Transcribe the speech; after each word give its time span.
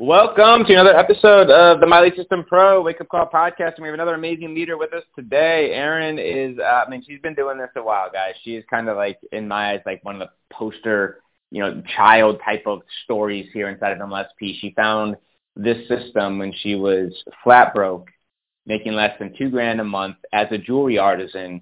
Welcome 0.00 0.64
to 0.64 0.72
another 0.72 0.96
episode 0.96 1.50
of 1.50 1.78
the 1.78 1.86
My 1.86 2.00
Lead 2.00 2.16
System 2.16 2.42
Pro 2.48 2.80
Wake 2.80 3.02
Up 3.02 3.08
Call 3.10 3.28
podcast. 3.28 3.74
And 3.74 3.82
we 3.82 3.88
have 3.88 3.92
another 3.92 4.14
amazing 4.14 4.54
leader 4.54 4.78
with 4.78 4.94
us 4.94 5.02
today. 5.14 5.74
Erin 5.74 6.18
is, 6.18 6.58
uh, 6.58 6.84
I 6.86 6.88
mean, 6.88 7.04
she's 7.06 7.20
been 7.20 7.34
doing 7.34 7.58
this 7.58 7.68
a 7.76 7.82
while, 7.82 8.10
guys. 8.10 8.32
She 8.42 8.54
is 8.54 8.64
kind 8.70 8.88
of 8.88 8.96
like, 8.96 9.18
in 9.30 9.46
my 9.46 9.72
eyes, 9.72 9.82
like 9.84 10.02
one 10.02 10.14
of 10.14 10.26
the 10.26 10.54
poster, 10.56 11.20
you 11.50 11.62
know, 11.62 11.82
child 11.98 12.40
type 12.42 12.62
of 12.64 12.80
stories 13.04 13.50
here 13.52 13.68
inside 13.68 13.92
of 13.92 13.98
MLSP. 13.98 14.58
She 14.58 14.72
found 14.74 15.16
this 15.54 15.86
system 15.86 16.38
when 16.38 16.54
she 16.62 16.76
was 16.76 17.12
flat 17.44 17.74
broke, 17.74 18.08
making 18.64 18.94
less 18.94 19.18
than 19.18 19.36
two 19.36 19.50
grand 19.50 19.82
a 19.82 19.84
month 19.84 20.16
as 20.32 20.46
a 20.50 20.56
jewelry 20.56 20.96
artisan, 20.96 21.60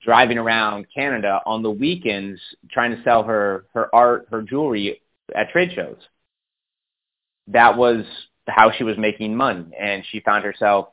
driving 0.00 0.38
around 0.38 0.86
Canada 0.94 1.42
on 1.44 1.62
the 1.62 1.70
weekends 1.70 2.40
trying 2.70 2.96
to 2.96 3.02
sell 3.02 3.24
her, 3.24 3.66
her 3.74 3.94
art, 3.94 4.26
her 4.30 4.40
jewelry 4.40 5.02
at 5.34 5.50
trade 5.50 5.72
shows 5.74 5.98
that 7.48 7.76
was 7.76 8.04
how 8.46 8.70
she 8.70 8.84
was 8.84 8.96
making 8.98 9.34
money. 9.36 9.66
And 9.78 10.04
she 10.10 10.20
found 10.20 10.44
herself 10.44 10.88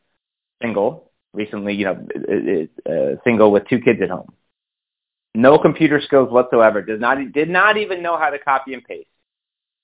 single 0.61 1.11
recently, 1.33 1.73
you 1.73 1.85
know, 1.85 2.07
uh, 2.87 2.91
uh, 2.91 3.15
single 3.23 3.51
with 3.51 3.67
two 3.67 3.79
kids 3.79 3.99
at 4.01 4.09
home. 4.09 4.33
No 5.33 5.59
computer 5.59 6.01
skills 6.01 6.31
whatsoever. 6.31 6.81
Does 6.81 6.99
not 6.99 7.17
did 7.33 7.49
not 7.49 7.77
even 7.77 8.01
know 8.01 8.17
how 8.17 8.29
to 8.29 8.39
copy 8.39 8.73
and 8.73 8.83
paste. 8.83 9.09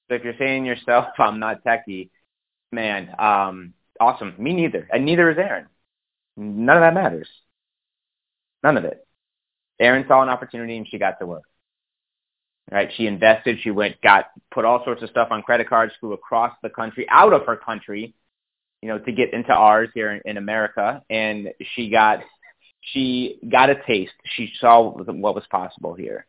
So 0.10 0.16
if 0.16 0.24
you're 0.24 0.38
saying 0.40 0.66
yourself, 0.66 1.08
I'm 1.20 1.40
not 1.40 1.64
techie, 1.64 2.10
man, 2.72 3.14
um, 3.20 3.74
awesome. 4.00 4.34
Me 4.38 4.54
neither. 4.54 4.88
And 4.92 5.06
neither 5.06 5.30
is 5.30 5.38
Erin. 5.38 5.68
None 6.38 6.78
of 6.78 6.82
that 6.82 6.94
matters. 6.94 7.28
None 8.64 8.78
of 8.78 8.86
it. 8.86 9.06
Erin 9.80 10.06
saw 10.08 10.22
an 10.22 10.30
opportunity 10.30 10.78
and 10.78 10.88
she 10.88 10.98
got 10.98 11.20
to 11.20 11.26
work 11.26 11.44
right? 12.70 12.90
She 12.96 13.08
invested. 13.08 13.60
She 13.62 13.72
went, 13.72 14.02
got, 14.02 14.26
put 14.52 14.66
all 14.66 14.84
sorts 14.84 15.02
of 15.02 15.10
stuff 15.10 15.30
on 15.32 15.42
credit 15.42 15.70
cards, 15.70 15.94
flew 16.00 16.14
across 16.14 16.54
the 16.62 16.70
country, 16.70 17.08
out 17.10 17.34
of 17.34 17.46
her 17.46 17.56
country, 17.56 18.14
you 18.82 18.90
know, 18.90 19.00
to 19.00 19.12
get 19.12 19.34
into 19.34 19.52
ours 19.52 19.90
here 19.94 20.12
in, 20.12 20.22
in 20.26 20.38
America. 20.38 21.04
And 21.10 21.50
she 21.76 21.90
got, 21.90 22.20
she 22.82 23.40
got 23.50 23.70
a 23.70 23.76
taste. 23.88 24.14
She 24.36 24.52
saw 24.60 24.92
what 24.92 25.36
was 25.36 25.44
possible 25.50 25.94
here. 25.94 26.26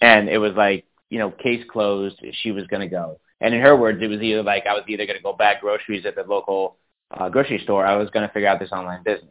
And 0.00 0.28
it 0.28 0.38
was 0.38 0.52
like, 0.54 0.84
you 1.08 1.18
know, 1.18 1.30
case 1.30 1.64
closed. 1.70 2.20
She 2.42 2.50
was 2.50 2.66
going 2.66 2.82
to 2.82 2.88
go. 2.88 3.20
And 3.40 3.54
in 3.54 3.60
her 3.60 3.76
words, 3.76 4.02
it 4.02 4.08
was 4.08 4.20
either 4.20 4.42
like 4.42 4.66
I 4.66 4.74
was 4.74 4.84
either 4.88 5.06
going 5.06 5.18
to 5.18 5.22
go 5.22 5.32
buy 5.32 5.54
groceries 5.60 6.06
at 6.06 6.16
the 6.16 6.22
local 6.22 6.76
uh, 7.10 7.28
grocery 7.28 7.60
store. 7.62 7.86
I 7.86 7.96
was 7.96 8.10
going 8.10 8.26
to 8.26 8.32
figure 8.32 8.48
out 8.48 8.58
this 8.58 8.72
online 8.72 9.02
business 9.04 9.30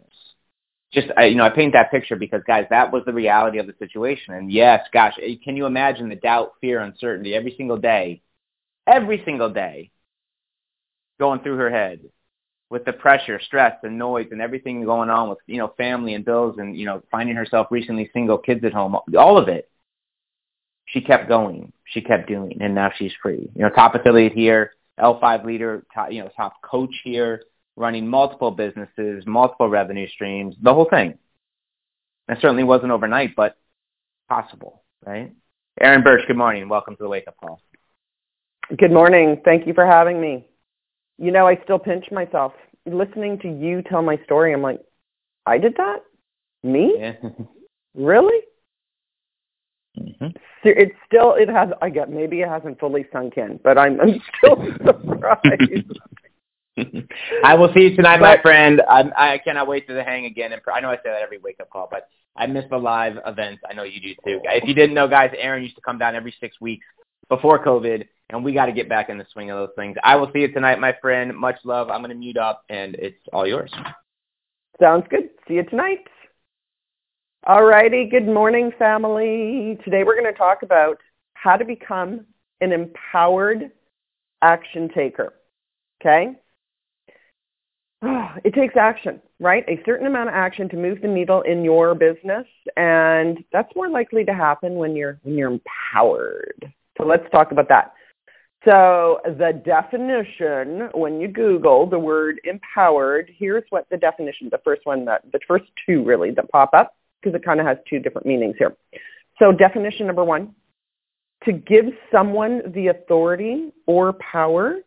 just 0.96 1.10
I, 1.18 1.26
you 1.26 1.36
know 1.36 1.44
I 1.44 1.50
paint 1.50 1.74
that 1.74 1.92
picture 1.92 2.16
because 2.16 2.42
guys, 2.48 2.66
that 2.72 2.92
was 2.92 3.04
the 3.06 3.14
reality 3.14 3.60
of 3.60 3.68
the 3.68 3.76
situation. 3.78 4.34
And 4.34 4.52
yes, 4.52 4.82
gosh, 4.92 5.14
eh, 5.22 5.36
can 5.44 5.56
you 5.56 5.66
imagine 5.66 6.10
the 6.10 6.16
doubt, 6.16 6.54
fear, 6.62 6.80
uncertainty 6.80 7.36
every 7.36 7.54
single 7.58 7.78
day, 7.78 8.22
every 8.88 9.22
single 9.26 9.50
day, 9.50 9.92
going 11.20 11.42
through 11.42 11.58
her 11.58 11.70
head 11.70 12.00
with 12.70 12.86
the 12.86 12.94
pressure, 12.94 13.40
stress, 13.40 13.78
and 13.84 14.00
noise, 14.00 14.28
and 14.32 14.42
everything 14.42 14.84
going 14.84 15.10
on 15.10 15.30
with 15.30 15.38
you 15.46 15.58
know 15.58 15.74
family 15.78 16.16
and 16.16 16.26
bills, 16.26 16.56
and 16.58 16.78
you 16.78 16.86
know 16.86 17.04
finding 17.12 17.36
herself 17.36 17.68
recently 17.70 18.10
single, 18.14 18.38
kids 18.38 18.64
at 18.64 18.74
home, 18.74 18.96
all 19.18 19.38
of 19.38 19.50
it. 19.50 19.70
She 20.88 21.02
kept 21.02 21.28
going. 21.28 21.74
She 21.86 22.02
kept 22.02 22.28
doing, 22.28 22.58
and 22.62 22.74
now 22.74 22.92
she's 22.96 23.12
free. 23.22 23.52
You 23.56 23.64
know, 23.64 23.70
top 23.70 23.96
affiliate 23.96 24.34
here, 24.34 24.72
L5 25.00 25.44
leader, 25.44 25.84
top, 25.94 26.12
you 26.12 26.24
know, 26.24 26.30
top 26.38 26.62
coach 26.62 26.94
here 27.04 27.42
running 27.76 28.08
multiple 28.08 28.52
businesses, 28.52 29.26
multiple 29.26 29.70
revenue 29.70 30.08
streams, 30.08 30.56
the 30.62 30.74
whole 30.74 30.88
thing. 30.90 31.18
It 32.28 32.38
certainly 32.42 32.64
wasn't 32.64 32.92
overnight, 32.92 33.36
but 33.36 33.58
possible, 34.30 34.84
right? 35.06 35.34
Erin 35.80 36.04
Birch, 36.04 36.26
good 36.28 36.38
morning. 36.38 36.68
Welcome 36.70 36.96
to 36.96 37.04
the 37.04 37.10
Wake 37.10 37.28
Up 37.28 37.36
Call. 37.38 37.62
Good 38.78 38.92
morning. 38.92 39.42
Thank 39.46 39.68
you 39.68 39.74
for 39.74 39.86
having 39.86 40.20
me. 40.20 40.48
You 41.18 41.32
know, 41.32 41.48
I 41.48 41.60
still 41.64 41.78
pinch 41.78 42.06
myself. 42.12 42.54
Listening 42.86 43.38
to 43.40 43.48
you 43.48 43.82
tell 43.84 44.02
my 44.02 44.18
story, 44.24 44.54
I'm 44.54 44.62
like, 44.62 44.80
I 45.46 45.58
did 45.58 45.76
that? 45.78 45.98
Me? 46.64 46.96
Yeah. 46.98 47.14
really? 47.96 48.40
Mm-hmm. 50.00 50.28
It's 50.64 50.96
still, 51.06 51.36
it 51.36 51.48
has, 51.48 51.70
I 51.82 51.90
get, 51.90 52.10
maybe 52.10 52.42
it 52.42 52.50
hasn't 52.50 52.80
fully 52.80 53.06
sunk 53.14 53.38
in, 53.38 53.60
but 53.64 53.78
I'm, 53.78 54.00
I'm 54.02 54.22
still 54.38 54.58
surprised. 54.86 55.94
I 57.44 57.56
will 57.56 57.72
see 57.74 57.82
you 57.82 57.96
tonight, 57.96 58.20
my 58.20 58.42
friend. 58.42 58.82
I, 58.90 59.04
I 59.16 59.38
cannot 59.38 59.68
wait 59.68 59.88
to 59.88 60.04
hang 60.04 60.26
again. 60.26 60.52
And 60.52 60.62
I 60.74 60.82
know 60.82 60.90
I 60.90 60.98
say 60.98 61.04
that 61.06 61.22
every 61.22 61.38
wake 61.38 61.60
up 61.62 61.70
call, 61.70 61.88
but 61.90 62.10
I 62.36 62.48
miss 62.48 62.66
the 62.70 62.78
live 62.78 63.18
events. 63.26 63.62
I 63.70 63.74
know 63.74 63.84
you 63.84 64.02
do 64.02 64.14
too. 64.26 64.42
If 64.44 64.68
you 64.68 64.74
didn't 64.74 64.94
know, 64.94 65.08
guys, 65.08 65.32
Erin 65.38 65.64
used 65.64 65.76
to 65.76 65.82
come 65.82 65.98
down 65.98 66.16
every 66.16 66.36
six 66.40 66.60
weeks 66.60 66.86
before 67.30 67.64
COVID, 67.64 68.06
and 68.30 68.44
we 68.44 68.54
got 68.54 68.66
to 68.66 68.74
get 68.74 68.90
back 68.90 69.10
in 69.10 69.18
the 69.18 69.26
swing 69.32 69.52
of 69.52 69.58
those 69.58 69.76
things. 69.76 69.96
I 70.04 70.16
will 70.16 70.30
see 70.34 70.40
you 70.40 70.52
tonight, 70.52 70.80
my 70.80 70.94
friend. 71.02 71.36
Much 71.36 71.58
love. 71.64 71.90
I'm 71.90 72.02
going 72.02 72.10
to 72.10 72.16
mute 72.16 72.38
up, 72.38 72.64
and 72.70 72.96
it's 72.96 73.18
all 73.32 73.48
yours. 73.48 73.72
Sounds 74.82 75.06
good. 75.10 75.30
See 75.48 75.56
you 75.56 75.64
tonight. 75.64 76.06
All 77.48 77.64
righty. 77.64 78.10
Good 78.10 78.28
morning, 78.28 78.72
family. 78.78 79.78
Today 79.86 80.04
we're 80.04 80.20
going 80.20 80.32
to 80.32 80.38
talk 80.38 80.64
about 80.64 80.98
how 81.36 81.56
to 81.56 81.64
become 81.64 82.26
an 82.60 82.72
empowered 82.72 83.72
action 84.42 84.90
taker. 84.94 85.36
Okay? 86.02 86.36
it 88.44 88.54
takes 88.54 88.76
action, 88.78 89.22
right? 89.40 89.64
A 89.68 89.82
certain 89.86 90.08
amount 90.08 90.30
of 90.30 90.36
action 90.36 90.70
to 90.70 90.78
move 90.78 91.02
the 91.02 91.08
needle 91.08 91.42
in 91.42 91.64
your 91.64 91.96
business, 91.96 92.46
and 92.78 93.44
that's 93.52 93.74
more 93.76 93.90
likely 93.90 94.24
to 94.26 94.34
happen 94.34 94.76
when 94.76 94.96
you're 94.96 95.20
when 95.24 95.36
you're 95.38 95.52
empowered. 95.52 96.72
So 96.98 97.06
let's 97.06 97.30
talk 97.32 97.52
about 97.52 97.68
that. 97.70 97.94
So 98.64 99.20
the 99.26 99.62
definition, 99.64 100.90
when 100.94 101.20
you 101.20 101.28
Google 101.28 101.86
the 101.88 102.00
word 102.00 102.40
empowered, 102.46 103.30
here's 103.38 103.64
what 103.70 103.88
the 103.92 103.98
definition, 103.98 104.50
the 104.50 104.62
first 104.64 104.82
one 104.86 105.06
that 105.06 105.22
the 105.32 105.40
first 105.48 105.66
two 105.86 106.04
really 106.04 106.32
that 106.32 106.50
pop 106.52 106.74
up, 106.74 106.96
because 107.22 107.36
it 107.36 107.46
kind 107.46 107.60
of 107.60 107.66
has 107.66 107.78
two 107.88 108.00
different 108.00 108.26
meanings 108.26 108.56
here. 108.58 108.76
So 109.38 109.52
definition 109.52 110.08
number 110.08 110.24
one, 110.24 110.56
to 111.44 111.52
give 111.52 111.86
someone 112.12 112.72
the 112.74 112.88
authority 112.88 113.72
or 113.86 114.14
power 114.14 114.78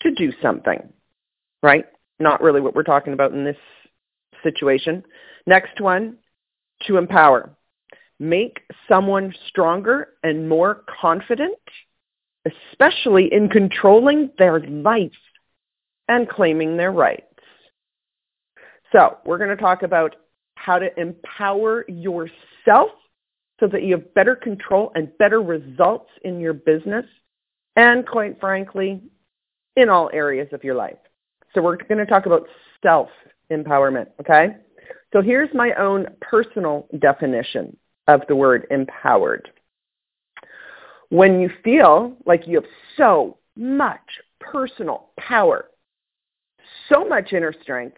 to 0.00 0.14
do 0.14 0.32
something, 0.42 0.92
right? 1.62 1.84
Not 2.18 2.40
really 2.40 2.60
what 2.60 2.74
we're 2.74 2.82
talking 2.82 3.12
about 3.12 3.32
in 3.32 3.44
this 3.44 3.56
situation. 4.42 5.04
Next 5.46 5.80
one, 5.80 6.18
to 6.86 6.96
empower. 6.96 7.50
Make 8.20 8.60
someone 8.88 9.34
stronger 9.48 10.10
and 10.22 10.48
more 10.48 10.84
confident, 11.00 11.58
especially 12.46 13.32
in 13.32 13.48
controlling 13.48 14.30
their 14.38 14.60
life 14.60 15.12
and 16.08 16.28
claiming 16.28 16.76
their 16.76 16.92
rights. 16.92 17.24
So 18.92 19.18
we're 19.24 19.38
going 19.38 19.50
to 19.50 19.56
talk 19.56 19.82
about 19.82 20.16
how 20.54 20.78
to 20.78 20.88
empower 20.98 21.84
yourself 21.88 22.90
so 23.60 23.66
that 23.66 23.82
you 23.82 23.96
have 23.96 24.14
better 24.14 24.34
control 24.34 24.92
and 24.94 25.16
better 25.18 25.42
results 25.42 26.10
in 26.22 26.40
your 26.40 26.54
business 26.54 27.04
and 27.78 28.04
quite 28.04 28.40
frankly, 28.40 29.00
in 29.76 29.88
all 29.88 30.10
areas 30.12 30.48
of 30.52 30.64
your 30.64 30.74
life. 30.74 30.98
So 31.54 31.62
we're 31.62 31.76
going 31.76 31.98
to 31.98 32.06
talk 32.06 32.26
about 32.26 32.46
self-empowerment, 32.82 34.08
okay? 34.20 34.56
So 35.12 35.22
here's 35.22 35.48
my 35.54 35.72
own 35.78 36.06
personal 36.20 36.86
definition 36.98 37.76
of 38.06 38.22
the 38.28 38.36
word 38.36 38.66
empowered. 38.70 39.50
When 41.10 41.40
you 41.40 41.50
feel 41.64 42.16
like 42.26 42.46
you 42.46 42.56
have 42.56 42.70
so 42.96 43.38
much 43.56 44.00
personal 44.40 45.10
power, 45.18 45.66
so 46.88 47.04
much 47.06 47.32
inner 47.32 47.54
strength, 47.62 47.96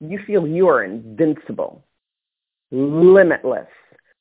you 0.00 0.18
feel 0.26 0.46
you 0.46 0.68
are 0.68 0.84
invincible, 0.84 1.84
limitless, 2.70 3.68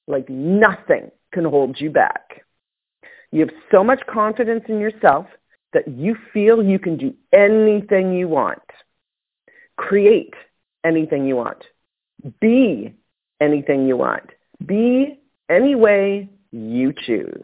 like 0.08 0.30
nothing 0.30 1.12
can 1.34 1.44
hold 1.44 1.80
you 1.80 1.90
back. 1.90 2.44
You 3.32 3.42
have 3.42 3.56
so 3.72 3.84
much 3.84 4.02
confidence 4.08 4.64
in 4.68 4.80
yourself 4.80 5.26
that 5.74 5.88
you 5.88 6.16
feel 6.34 6.64
you 6.64 6.80
can 6.80 6.98
do 6.98 7.14
anything 7.34 8.14
you 8.14 8.28
want, 8.28 8.62
create 9.78 10.34
anything 10.84 11.26
you 11.26 11.36
want, 11.36 11.64
be 12.40 12.94
anything 13.40 13.88
you 13.88 13.98
want, 13.98 14.30
be 14.66 15.20
any 15.50 15.76
way 15.76 16.30
you 16.52 16.94
choose. 17.06 17.44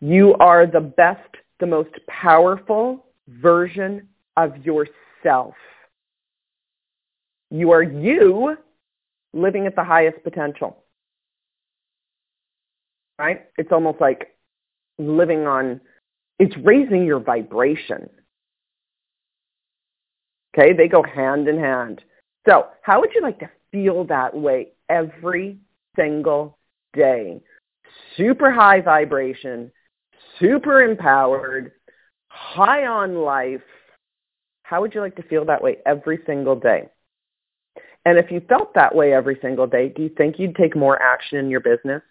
You 0.00 0.34
are 0.34 0.66
the 0.66 0.80
best, 0.80 1.28
the 1.58 1.66
most 1.66 1.90
powerful 2.08 3.06
version 3.28 4.08
of 4.36 4.56
yourself. 4.64 5.54
You 7.50 7.72
are 7.72 7.82
you 7.82 8.56
living 9.32 9.66
at 9.66 9.76
the 9.76 9.84
highest 9.84 10.22
potential. 10.22 10.84
Right? 13.18 13.42
It's 13.58 13.72
almost 13.72 14.00
like 14.00 14.36
living 14.98 15.46
on, 15.46 15.80
it's 16.40 16.56
raising 16.64 17.04
your 17.04 17.20
vibration. 17.20 18.08
Okay, 20.52 20.72
they 20.72 20.88
go 20.88 21.02
hand 21.02 21.46
in 21.46 21.58
hand. 21.58 22.02
So, 22.48 22.68
how 22.82 22.98
would 23.00 23.10
you 23.14 23.20
like 23.20 23.38
to 23.40 23.50
feel 23.70 24.04
that 24.06 24.34
way 24.34 24.72
every 24.88 25.58
single 25.94 26.58
day? 26.94 27.40
Super 28.16 28.50
high 28.50 28.80
vibration, 28.80 29.70
super 30.40 30.82
empowered, 30.82 31.72
high 32.28 32.86
on 32.86 33.16
life. 33.16 33.60
How 34.62 34.80
would 34.80 34.94
you 34.94 35.02
like 35.02 35.16
to 35.16 35.22
feel 35.22 35.44
that 35.44 35.62
way 35.62 35.76
every 35.84 36.20
single 36.26 36.56
day? 36.56 36.88
And 38.06 38.18
if 38.18 38.30
you 38.30 38.40
felt 38.48 38.72
that 38.74 38.94
way 38.94 39.12
every 39.12 39.38
single 39.42 39.66
day, 39.66 39.92
do 39.94 40.02
you 40.02 40.10
think 40.16 40.38
you'd 40.38 40.56
take 40.56 40.74
more 40.74 41.00
action 41.02 41.36
in 41.36 41.50
your 41.50 41.60
business? 41.60 42.02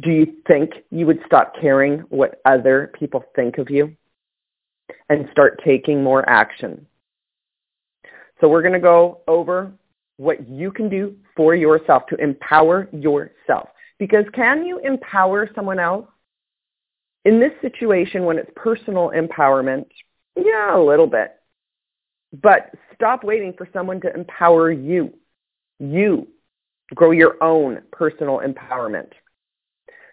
Do 0.00 0.10
you 0.10 0.34
think 0.46 0.72
you 0.90 1.06
would 1.06 1.20
stop 1.26 1.54
caring 1.60 2.00
what 2.08 2.40
other 2.44 2.92
people 2.98 3.24
think 3.36 3.58
of 3.58 3.70
you 3.70 3.96
and 5.08 5.28
start 5.30 5.60
taking 5.64 6.02
more 6.02 6.28
action? 6.28 6.86
So 8.40 8.48
we're 8.48 8.62
going 8.62 8.72
to 8.74 8.80
go 8.80 9.20
over 9.28 9.72
what 10.16 10.48
you 10.48 10.72
can 10.72 10.88
do 10.88 11.16
for 11.36 11.54
yourself 11.54 12.06
to 12.08 12.16
empower 12.16 12.88
yourself. 12.92 13.68
Because 13.98 14.24
can 14.34 14.64
you 14.64 14.78
empower 14.78 15.48
someone 15.54 15.78
else? 15.78 16.06
In 17.24 17.38
this 17.38 17.52
situation, 17.60 18.24
when 18.24 18.38
it's 18.38 18.50
personal 18.56 19.12
empowerment, 19.14 19.86
yeah, 20.36 20.76
a 20.76 20.82
little 20.82 21.06
bit. 21.06 21.36
But 22.42 22.72
stop 22.94 23.22
waiting 23.22 23.52
for 23.56 23.68
someone 23.72 24.00
to 24.00 24.12
empower 24.12 24.72
you. 24.72 25.14
You 25.78 26.26
grow 26.94 27.10
your 27.10 27.42
own 27.42 27.82
personal 27.92 28.40
empowerment. 28.40 29.10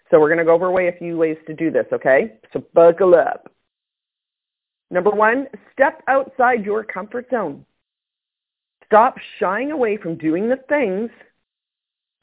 So 0.10 0.20
we're 0.20 0.28
going 0.28 0.40
to 0.40 0.46
go 0.46 0.54
over 0.54 0.88
a 0.88 0.98
few 0.98 1.18
ways 1.18 1.38
to 1.48 1.54
do 1.54 1.72
this, 1.72 1.86
okay? 1.94 2.34
So 2.52 2.64
buckle 2.74 3.16
up. 3.16 3.52
Number 4.92 5.12
one, 5.12 5.48
step 5.72 6.02
outside 6.08 6.66
your 6.66 6.84
comfort 6.84 7.28
zone. 7.30 7.66
Stop 8.86 9.16
shying 9.38 9.72
away 9.72 9.98
from 9.98 10.18
doing 10.18 10.50
the 10.50 10.60
things 10.68 11.12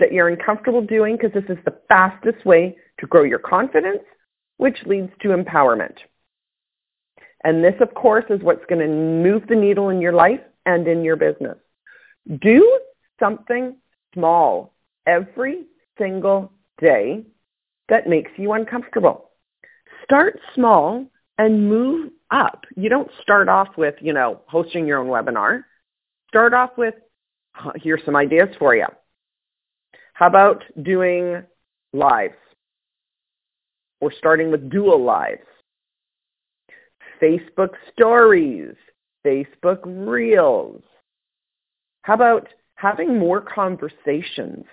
that 0.00 0.12
you're 0.12 0.28
uncomfortable 0.28 0.82
doing 0.82 1.16
because 1.16 1.32
this 1.32 1.48
is 1.48 1.64
the 1.64 1.78
fastest 1.88 2.44
way 2.44 2.76
to 2.98 3.06
grow 3.06 3.22
your 3.22 3.38
confidence, 3.38 4.02
which 4.56 4.76
leads 4.84 5.12
to 5.20 5.28
empowerment. 5.28 5.94
And 7.44 7.62
this, 7.62 7.74
of 7.80 7.94
course, 7.94 8.24
is 8.30 8.42
what's 8.42 8.64
going 8.68 8.80
to 8.80 8.88
move 8.88 9.46
the 9.48 9.54
needle 9.54 9.90
in 9.90 10.00
your 10.00 10.12
life 10.12 10.40
and 10.64 10.88
in 10.88 11.04
your 11.04 11.14
business. 11.14 11.56
Do 12.40 12.80
something 13.20 13.76
small 14.12 14.74
every 15.06 15.66
single 15.96 16.52
day 16.80 17.24
that 17.88 18.08
makes 18.08 18.30
you 18.36 18.52
uncomfortable. 18.52 19.30
Start 20.04 20.38
small 20.54 21.06
and 21.38 21.68
move 21.68 22.10
up. 22.30 22.64
You 22.76 22.88
don't 22.88 23.10
start 23.22 23.48
off 23.48 23.68
with, 23.76 23.94
you 24.00 24.12
know, 24.12 24.40
hosting 24.46 24.86
your 24.86 24.98
own 24.98 25.08
webinar 25.08 25.62
start 26.28 26.52
off 26.52 26.70
with, 26.76 26.94
here's 27.76 28.04
some 28.04 28.16
ideas 28.16 28.48
for 28.58 28.76
you. 28.76 28.86
How 30.12 30.26
about 30.26 30.62
doing 30.82 31.42
lives? 31.92 32.34
Or 34.00 34.12
starting 34.18 34.50
with 34.50 34.70
dual 34.70 35.02
lives? 35.02 35.46
Facebook 37.22 37.70
stories, 37.92 38.74
Facebook 39.26 39.80
reels. 39.84 40.82
How 42.02 42.14
about 42.14 42.48
having 42.74 43.18
more 43.18 43.40
conversations? 43.40 44.66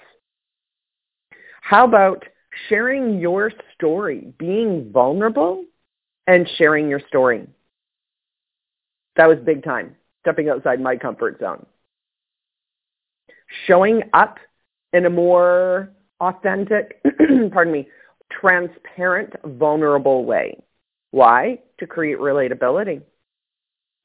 How 1.61 1.85
about 1.85 2.25
sharing 2.69 3.19
your 3.19 3.51
story, 3.73 4.33
being 4.37 4.91
vulnerable 4.91 5.65
and 6.27 6.49
sharing 6.57 6.89
your 6.89 7.01
story? 7.07 7.47
That 9.15 9.27
was 9.27 9.37
big 9.45 9.63
time 9.63 9.95
stepping 10.21 10.49
outside 10.49 10.79
my 10.79 10.95
comfort 10.95 11.39
zone. 11.39 11.65
Showing 13.67 14.03
up 14.13 14.37
in 14.93 15.05
a 15.05 15.09
more 15.09 15.91
authentic, 16.21 17.01
pardon 17.51 17.73
me, 17.73 17.87
transparent, 18.31 19.33
vulnerable 19.43 20.25
way. 20.25 20.57
Why? 21.11 21.59
To 21.79 21.87
create 21.87 22.17
relatability. 22.17 23.01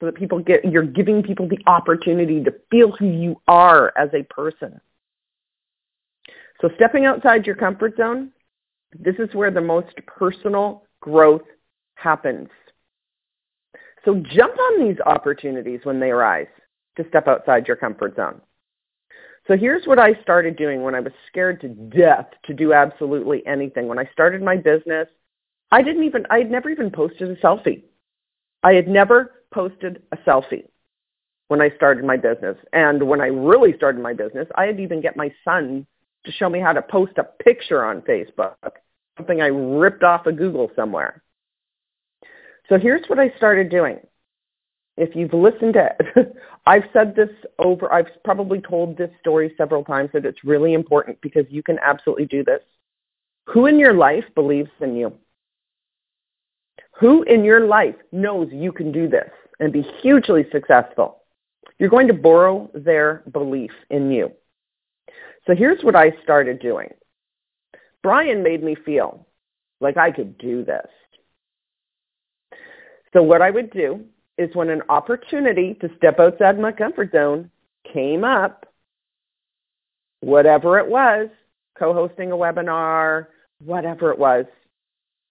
So 0.00 0.06
that 0.06 0.16
people 0.16 0.40
get, 0.40 0.64
you're 0.64 0.82
giving 0.82 1.22
people 1.22 1.48
the 1.48 1.58
opportunity 1.66 2.42
to 2.44 2.52
feel 2.70 2.92
who 2.92 3.06
you 3.06 3.40
are 3.48 3.92
as 3.96 4.10
a 4.12 4.22
person. 4.24 4.80
So 6.60 6.68
stepping 6.76 7.04
outside 7.06 7.46
your 7.46 7.56
comfort 7.56 7.96
zone, 7.96 8.32
this 8.92 9.16
is 9.18 9.34
where 9.34 9.50
the 9.50 9.60
most 9.60 9.94
personal 10.06 10.84
growth 11.00 11.42
happens. 11.94 12.48
So 14.04 14.14
jump 14.14 14.54
on 14.58 14.86
these 14.86 14.98
opportunities 15.06 15.80
when 15.84 16.00
they 16.00 16.10
arise 16.10 16.46
to 16.96 17.06
step 17.08 17.28
outside 17.28 17.66
your 17.66 17.76
comfort 17.76 18.16
zone. 18.16 18.40
So 19.46 19.56
here's 19.56 19.86
what 19.86 19.98
I 19.98 20.14
started 20.22 20.56
doing 20.56 20.82
when 20.82 20.94
I 20.94 21.00
was 21.00 21.12
scared 21.28 21.60
to 21.62 21.68
death 21.68 22.28
to 22.44 22.54
do 22.54 22.72
absolutely 22.72 23.44
anything. 23.46 23.88
When 23.88 23.98
I 23.98 24.08
started 24.12 24.42
my 24.42 24.56
business, 24.56 25.08
I 25.70 25.82
didn't 25.82 26.04
even, 26.04 26.26
I 26.30 26.38
had 26.38 26.50
never 26.50 26.70
even 26.70 26.90
posted 26.90 27.30
a 27.30 27.36
selfie. 27.36 27.82
I 28.62 28.74
had 28.74 28.88
never 28.88 29.44
posted 29.52 30.02
a 30.12 30.16
selfie 30.18 30.68
when 31.48 31.62
I 31.62 31.70
started 31.76 32.04
my 32.04 32.16
business. 32.16 32.56
And 32.72 33.02
when 33.02 33.20
I 33.20 33.26
really 33.26 33.74
started 33.74 34.02
my 34.02 34.12
business, 34.12 34.46
I 34.54 34.66
had 34.66 34.80
even 34.80 35.00
get 35.00 35.16
my 35.16 35.32
son 35.44 35.86
to 36.24 36.32
show 36.32 36.48
me 36.48 36.60
how 36.60 36.72
to 36.72 36.82
post 36.82 37.12
a 37.18 37.24
picture 37.24 37.84
on 37.84 38.02
Facebook, 38.02 38.54
something 39.16 39.40
I 39.40 39.46
ripped 39.46 40.02
off 40.02 40.26
of 40.26 40.36
Google 40.36 40.70
somewhere. 40.74 41.22
So 42.68 42.78
here's 42.78 43.06
what 43.08 43.18
I 43.18 43.32
started 43.36 43.70
doing. 43.70 43.98
If 44.96 45.14
you've 45.14 45.32
listened 45.32 45.74
to, 45.74 45.94
I've 46.66 46.84
said 46.92 47.14
this 47.14 47.30
over, 47.58 47.92
I've 47.92 48.08
probably 48.24 48.60
told 48.60 48.98
this 48.98 49.10
story 49.20 49.54
several 49.56 49.84
times 49.84 50.10
that 50.12 50.26
it's 50.26 50.44
really 50.44 50.74
important 50.74 51.20
because 51.20 51.46
you 51.48 51.62
can 51.62 51.78
absolutely 51.82 52.26
do 52.26 52.44
this. 52.44 52.60
Who 53.46 53.66
in 53.66 53.78
your 53.78 53.94
life 53.94 54.24
believes 54.34 54.70
in 54.80 54.96
you? 54.96 55.14
Who 57.00 57.22
in 57.22 57.44
your 57.44 57.66
life 57.66 57.94
knows 58.10 58.48
you 58.50 58.72
can 58.72 58.90
do 58.92 59.08
this 59.08 59.30
and 59.60 59.72
be 59.72 59.82
hugely 60.02 60.44
successful? 60.50 61.22
You're 61.78 61.88
going 61.88 62.08
to 62.08 62.14
borrow 62.14 62.68
their 62.74 63.22
belief 63.32 63.70
in 63.90 64.10
you. 64.10 64.32
So 65.48 65.54
here's 65.56 65.82
what 65.82 65.96
I 65.96 66.12
started 66.22 66.60
doing. 66.60 66.90
Brian 68.02 68.42
made 68.42 68.62
me 68.62 68.74
feel 68.74 69.26
like 69.80 69.96
I 69.96 70.10
could 70.10 70.36
do 70.36 70.62
this. 70.62 70.86
So 73.14 73.22
what 73.22 73.40
I 73.40 73.50
would 73.50 73.70
do 73.70 74.04
is 74.36 74.54
when 74.54 74.68
an 74.68 74.82
opportunity 74.90 75.74
to 75.80 75.88
step 75.96 76.20
outside 76.20 76.60
my 76.60 76.70
comfort 76.70 77.12
zone 77.12 77.50
came 77.90 78.24
up, 78.24 78.66
whatever 80.20 80.78
it 80.78 80.86
was, 80.86 81.28
co-hosting 81.78 82.30
a 82.30 82.36
webinar, 82.36 83.28
whatever 83.64 84.12
it 84.12 84.18
was, 84.18 84.44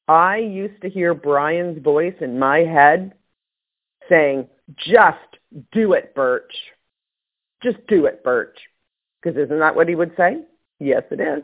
I 0.08 0.38
used 0.38 0.82
to 0.82 0.90
hear 0.90 1.14
Brian's 1.14 1.84
voice 1.84 2.16
in 2.22 2.40
my 2.40 2.60
head 2.60 3.14
saying, 4.10 4.48
just 4.78 5.18
do 5.72 5.94
it, 5.94 6.16
Birch. 6.16 6.54
Just 7.62 7.86
do 7.88 8.08
it, 8.08 8.24
Birch. 8.24 8.58
Because 9.28 9.44
isn't 9.46 9.60
that 9.60 9.76
what 9.76 9.90
he 9.90 9.96
would 9.96 10.14
say? 10.16 10.38
Yes, 10.80 11.04
it 11.12 11.20
is. 11.20 11.44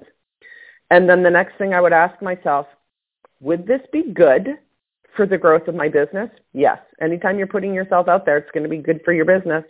And 0.90 1.10
then 1.10 1.22
the 1.22 1.30
next 1.30 1.58
thing 1.58 1.74
I 1.74 1.82
would 1.82 1.92
ask 1.92 2.22
myself, 2.22 2.66
would 3.42 3.68
this 3.68 3.82
be 3.92 4.14
good 4.14 4.58
for 5.18 5.26
the 5.26 5.38
growth 5.38 5.68
of 5.68 5.76
my 5.76 5.90
business? 5.90 6.30
Yes. 6.54 6.80
Anytime 7.02 7.38
you're 7.38 7.48
putting 7.48 7.74
yourself 7.74 8.08
out 8.08 8.26
there, 8.26 8.38
it's 8.38 8.52
going 8.52 8.64
to 8.64 8.70
be 8.70 8.78
good 8.78 9.02
for 9.04 9.12
your 9.12 9.26
business. 9.26 9.66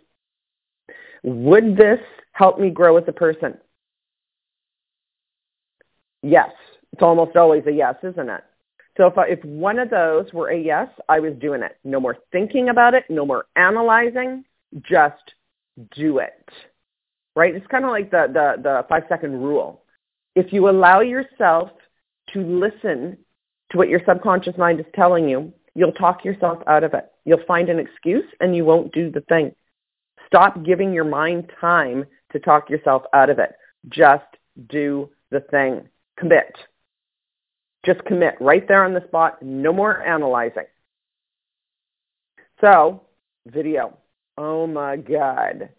Would 1.24 1.76
this 1.76 2.00
help 2.34 2.60
me 2.60 2.70
grow 2.70 2.98
as 2.98 3.04
a 3.08 3.12
person? 3.12 3.58
Yes. 6.22 6.52
It's 6.92 7.02
almost 7.02 7.36
always 7.36 7.66
a 7.66 7.72
yes, 7.72 7.96
isn't 8.04 8.30
it? 8.30 8.44
So 8.96 9.08
if, 9.08 9.18
I, 9.18 9.30
if 9.30 9.44
one 9.44 9.80
of 9.80 9.90
those 9.90 10.32
were 10.34 10.52
a 10.52 10.60
yes, 10.60 10.88
I 11.10 11.20
was 11.20 11.34
doing 11.42 11.64
it. 11.64 11.78
No 11.84 12.00
more 12.00 12.18
thinking 12.32 12.70
about 12.70 12.94
it, 12.94 13.06
no 13.10 13.26
more 13.26 13.46
analyzing, 13.56 14.46
just 14.84 15.34
do 15.96 16.20
it. 16.20 16.48
Right? 17.36 17.56
It's 17.56 17.68
kind 17.68 17.86
of 17.86 17.92
like 17.92 18.12
the, 18.12 18.28
the, 18.32 18.62
the 18.62 18.86
five 18.88 19.04
second 19.10 19.42
rule. 19.42 19.84
If 20.36 20.54
you 20.54 20.70
allow 20.70 21.02
yourself 21.02 21.70
to 22.34 22.42
listen 22.42 23.18
to 23.72 23.78
what 23.78 23.90
your 23.90 24.02
subconscious 24.08 24.58
mind 24.58 24.80
is 24.80 24.86
telling 24.94 25.28
you, 25.28 25.52
you'll 25.76 25.94
talk 25.94 26.24
yourself 26.24 26.62
out 26.68 26.84
of 26.84 26.94
it. 26.94 27.12
You'll 27.26 27.46
find 27.48 27.70
an 27.70 27.80
excuse 27.80 28.26
and 28.40 28.56
you 28.56 28.66
won't 28.66 28.94
do 28.94 29.10
the 29.10 29.22
thing. 29.22 29.54
Stop 30.28 30.64
giving 30.64 30.94
your 30.94 31.06
mind 31.06 31.52
time 31.60 32.06
to 32.32 32.40
talk 32.40 32.70
yourself 32.70 33.04
out 33.14 33.30
of 33.30 33.40
it. 33.40 33.52
Just 33.90 34.26
do 34.70 35.10
the 35.32 35.42
thing. 35.52 35.88
Commit. 36.18 36.56
Just 37.86 38.04
commit 38.06 38.36
right 38.40 38.68
there 38.68 38.84
on 38.86 38.94
the 38.94 39.04
spot. 39.08 39.42
No 39.42 39.74
more 39.74 40.02
analyzing. 40.02 40.66
So, 42.62 43.02
video. 43.46 43.98
Oh 44.38 44.68
my 44.68 44.98
God. 44.98 45.70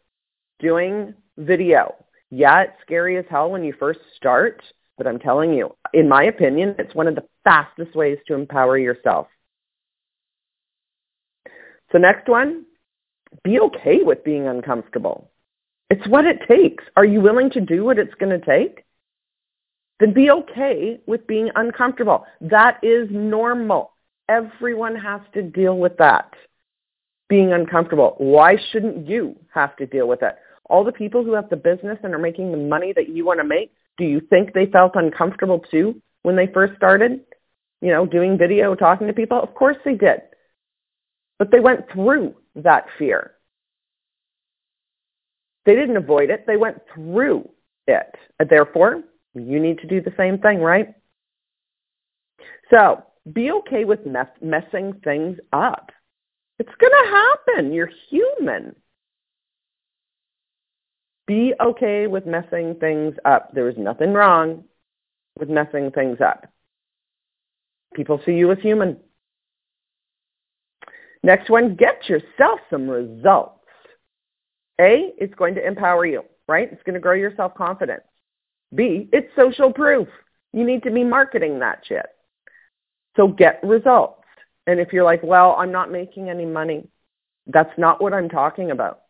Doing 0.60 1.14
video. 1.36 1.94
Yeah, 2.30 2.62
it's 2.62 2.80
scary 2.82 3.16
as 3.16 3.24
hell 3.30 3.50
when 3.50 3.64
you 3.64 3.74
first 3.78 4.00
start, 4.16 4.62
but 4.96 5.06
I'm 5.06 5.18
telling 5.18 5.52
you, 5.52 5.74
in 5.92 6.08
my 6.08 6.24
opinion, 6.24 6.74
it's 6.78 6.94
one 6.94 7.06
of 7.06 7.14
the 7.14 7.24
fastest 7.44 7.94
ways 7.94 8.18
to 8.26 8.34
empower 8.34 8.78
yourself. 8.78 9.28
So 11.92 11.98
next 11.98 12.28
one, 12.28 12.64
be 13.42 13.60
okay 13.60 14.02
with 14.02 14.24
being 14.24 14.48
uncomfortable. 14.48 15.30
It's 15.90 16.06
what 16.08 16.24
it 16.24 16.40
takes. 16.48 16.82
Are 16.96 17.04
you 17.04 17.20
willing 17.20 17.50
to 17.50 17.60
do 17.60 17.84
what 17.84 17.98
it's 17.98 18.14
going 18.14 18.38
to 18.38 18.44
take? 18.44 18.84
Then 20.00 20.12
be 20.12 20.30
okay 20.30 20.98
with 21.06 21.26
being 21.26 21.50
uncomfortable. 21.54 22.26
That 22.40 22.78
is 22.82 23.08
normal. 23.10 23.92
Everyone 24.28 24.96
has 24.96 25.20
to 25.34 25.42
deal 25.42 25.78
with 25.78 25.96
that. 25.98 26.32
Being 27.28 27.52
uncomfortable. 27.52 28.14
Why 28.18 28.56
shouldn't 28.70 29.06
you 29.06 29.36
have 29.52 29.76
to 29.76 29.86
deal 29.86 30.08
with 30.08 30.22
it? 30.22 30.34
All 30.70 30.84
the 30.84 30.92
people 30.92 31.24
who 31.24 31.32
have 31.34 31.50
the 31.50 31.56
business 31.56 31.98
and 32.02 32.14
are 32.14 32.18
making 32.18 32.50
the 32.50 32.58
money 32.58 32.92
that 32.94 33.08
you 33.08 33.24
want 33.24 33.40
to 33.40 33.44
make, 33.44 33.72
do 33.98 34.04
you 34.04 34.20
think 34.20 34.52
they 34.52 34.66
felt 34.66 34.92
uncomfortable 34.94 35.60
too 35.70 36.00
when 36.22 36.36
they 36.36 36.46
first 36.52 36.74
started? 36.76 37.20
You 37.80 37.90
know, 37.90 38.06
doing 38.06 38.38
video, 38.38 38.74
talking 38.74 39.06
to 39.06 39.12
people? 39.12 39.40
Of 39.42 39.54
course 39.54 39.76
they 39.84 39.94
did. 39.94 40.22
But 41.38 41.50
they 41.50 41.60
went 41.60 41.90
through 41.92 42.34
that 42.54 42.86
fear. 42.98 43.32
They 45.66 45.74
didn't 45.74 45.96
avoid 45.96 46.30
it. 46.30 46.44
They 46.46 46.56
went 46.56 46.80
through 46.94 47.48
it. 47.86 48.14
Therefore, 48.48 49.02
you 49.34 49.60
need 49.60 49.78
to 49.78 49.86
do 49.86 50.00
the 50.00 50.14
same 50.16 50.38
thing, 50.38 50.60
right? 50.60 50.94
So 52.70 53.02
be 53.32 53.50
okay 53.50 53.84
with 53.84 54.04
mess- 54.06 54.26
messing 54.42 55.00
things 55.04 55.38
up. 55.52 55.90
It's 56.58 56.70
going 56.80 56.92
to 56.92 57.10
happen. 57.10 57.72
You're 57.72 57.90
human. 58.10 58.76
Be 61.26 61.54
okay 61.60 62.06
with 62.06 62.26
messing 62.26 62.74
things 62.76 63.14
up. 63.24 63.54
There 63.54 63.68
is 63.68 63.76
nothing 63.78 64.12
wrong 64.12 64.64
with 65.38 65.48
messing 65.48 65.90
things 65.90 66.18
up. 66.20 66.46
People 67.94 68.20
see 68.26 68.32
you 68.32 68.50
as 68.52 68.58
human. 68.58 68.98
Next 71.22 71.48
one, 71.48 71.76
get 71.76 72.08
yourself 72.08 72.60
some 72.68 72.88
results. 72.88 73.60
A, 74.80 75.12
it's 75.16 75.34
going 75.34 75.54
to 75.54 75.66
empower 75.66 76.04
you, 76.04 76.24
right? 76.46 76.70
It's 76.70 76.82
going 76.82 76.94
to 76.94 77.00
grow 77.00 77.14
your 77.14 77.34
self-confidence. 77.36 78.02
B, 78.74 79.08
it's 79.12 79.34
social 79.36 79.72
proof. 79.72 80.08
You 80.52 80.64
need 80.64 80.82
to 80.82 80.90
be 80.90 81.04
marketing 81.04 81.60
that 81.60 81.82
shit. 81.86 82.06
So 83.16 83.28
get 83.28 83.60
results. 83.62 84.20
And 84.66 84.80
if 84.80 84.92
you're 84.92 85.04
like, 85.04 85.22
well, 85.22 85.56
I'm 85.58 85.72
not 85.72 85.90
making 85.90 86.28
any 86.28 86.44
money, 86.44 86.88
that's 87.46 87.72
not 87.78 88.02
what 88.02 88.12
I'm 88.12 88.28
talking 88.28 88.70
about. 88.70 89.03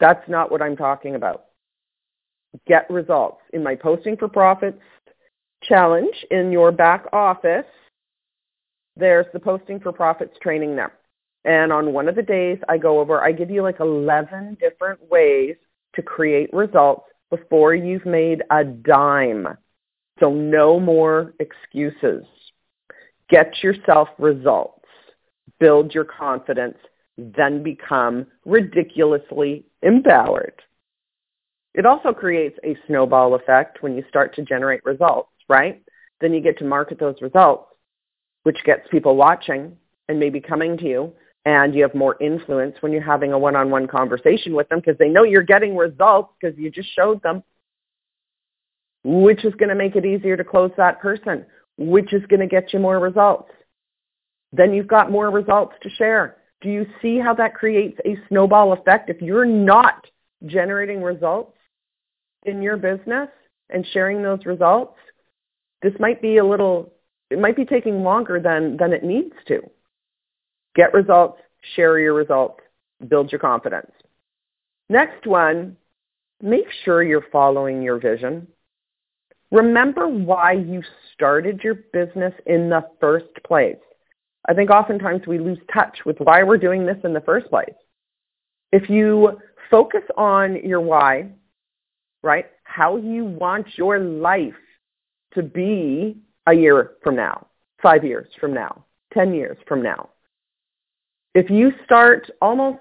That's 0.00 0.28
not 0.28 0.50
what 0.50 0.62
I'm 0.62 0.76
talking 0.76 1.14
about. 1.14 1.46
Get 2.66 2.88
results. 2.90 3.40
In 3.52 3.62
my 3.62 3.74
Posting 3.74 4.16
for 4.16 4.28
Profits 4.28 4.80
challenge 5.62 6.14
in 6.30 6.52
your 6.52 6.72
back 6.72 7.06
office, 7.12 7.66
there's 8.96 9.26
the 9.32 9.40
Posting 9.40 9.80
for 9.80 9.92
Profits 9.92 10.36
training 10.40 10.76
there. 10.76 10.92
And 11.44 11.72
on 11.72 11.92
one 11.92 12.08
of 12.08 12.16
the 12.16 12.22
days 12.22 12.58
I 12.68 12.78
go 12.78 13.00
over, 13.00 13.22
I 13.22 13.32
give 13.32 13.50
you 13.50 13.62
like 13.62 13.80
11 13.80 14.58
different 14.60 15.00
ways 15.10 15.56
to 15.94 16.02
create 16.02 16.52
results 16.52 17.04
before 17.30 17.74
you've 17.74 18.06
made 18.06 18.42
a 18.50 18.64
dime. 18.64 19.48
So 20.20 20.32
no 20.32 20.80
more 20.80 21.34
excuses. 21.38 22.24
Get 23.28 23.62
yourself 23.62 24.08
results. 24.18 24.84
Build 25.60 25.94
your 25.94 26.04
confidence. 26.04 26.78
Then 27.18 27.62
become 27.62 28.26
ridiculously 28.46 29.66
empowered. 29.82 30.62
It 31.74 31.84
also 31.84 32.12
creates 32.12 32.58
a 32.64 32.76
snowball 32.86 33.34
effect 33.34 33.82
when 33.82 33.94
you 33.94 34.04
start 34.08 34.34
to 34.36 34.42
generate 34.42 34.84
results, 34.84 35.30
right? 35.48 35.82
Then 36.20 36.32
you 36.32 36.40
get 36.40 36.58
to 36.58 36.64
market 36.64 36.98
those 36.98 37.20
results, 37.20 37.66
which 38.44 38.56
gets 38.64 38.88
people 38.90 39.16
watching 39.16 39.76
and 40.08 40.18
maybe 40.18 40.40
coming 40.40 40.78
to 40.78 40.84
you 40.84 41.12
and 41.44 41.74
you 41.74 41.82
have 41.82 41.94
more 41.94 42.16
influence 42.20 42.76
when 42.80 42.92
you're 42.92 43.00
having 43.00 43.32
a 43.32 43.38
one-on-one 43.38 43.86
conversation 43.86 44.54
with 44.54 44.68
them 44.68 44.80
because 44.80 44.98
they 44.98 45.08
know 45.08 45.22
you're 45.22 45.42
getting 45.42 45.76
results 45.76 46.32
because 46.40 46.58
you 46.58 46.70
just 46.70 46.94
showed 46.94 47.22
them, 47.22 47.42
which 49.04 49.44
is 49.44 49.54
going 49.54 49.68
to 49.68 49.74
make 49.74 49.96
it 49.96 50.04
easier 50.04 50.36
to 50.36 50.44
close 50.44 50.70
that 50.76 51.00
person, 51.00 51.46
which 51.76 52.12
is 52.12 52.22
going 52.26 52.40
to 52.40 52.46
get 52.46 52.72
you 52.72 52.78
more 52.78 52.98
results. 52.98 53.50
Then 54.52 54.74
you've 54.74 54.88
got 54.88 55.10
more 55.10 55.30
results 55.30 55.74
to 55.82 55.90
share. 55.90 56.37
Do 56.60 56.70
you 56.70 56.86
see 57.00 57.18
how 57.18 57.34
that 57.34 57.54
creates 57.54 57.98
a 58.04 58.16
snowball 58.28 58.72
effect? 58.72 59.10
If 59.10 59.22
you're 59.22 59.44
not 59.44 60.06
generating 60.46 61.02
results 61.02 61.56
in 62.44 62.62
your 62.62 62.76
business 62.76 63.28
and 63.70 63.86
sharing 63.92 64.22
those 64.22 64.44
results, 64.44 64.98
this 65.82 65.92
might 66.00 66.20
be 66.20 66.38
a 66.38 66.44
little, 66.44 66.92
it 67.30 67.38
might 67.38 67.56
be 67.56 67.64
taking 67.64 68.02
longer 68.02 68.40
than, 68.40 68.76
than 68.76 68.92
it 68.92 69.04
needs 69.04 69.34
to. 69.46 69.60
Get 70.74 70.92
results, 70.94 71.40
share 71.76 71.98
your 71.98 72.14
results, 72.14 72.60
build 73.06 73.30
your 73.30 73.38
confidence. 73.38 73.90
Next 74.88 75.26
one, 75.26 75.76
make 76.42 76.66
sure 76.84 77.02
you're 77.02 77.26
following 77.30 77.82
your 77.82 77.98
vision. 77.98 78.48
Remember 79.50 80.08
why 80.08 80.52
you 80.52 80.82
started 81.14 81.62
your 81.62 81.74
business 81.74 82.34
in 82.46 82.68
the 82.68 82.88
first 83.00 83.32
place. 83.46 83.76
I 84.46 84.54
think 84.54 84.70
oftentimes 84.70 85.26
we 85.26 85.38
lose 85.38 85.58
touch 85.72 85.98
with 86.06 86.18
why 86.18 86.42
we're 86.42 86.58
doing 86.58 86.86
this 86.86 86.98
in 87.04 87.12
the 87.12 87.20
first 87.20 87.48
place. 87.48 87.74
If 88.72 88.88
you 88.88 89.38
focus 89.70 90.02
on 90.16 90.56
your 90.64 90.80
why, 90.80 91.30
right, 92.22 92.46
how 92.64 92.96
you 92.96 93.24
want 93.24 93.66
your 93.76 93.98
life 93.98 94.54
to 95.34 95.42
be 95.42 96.18
a 96.46 96.54
year 96.54 96.92
from 97.02 97.16
now, 97.16 97.46
five 97.82 98.04
years 98.04 98.26
from 98.40 98.54
now, 98.54 98.84
10 99.12 99.34
years 99.34 99.56
from 99.66 99.82
now, 99.82 100.10
if 101.34 101.50
you 101.50 101.72
start 101.84 102.30
almost 102.40 102.78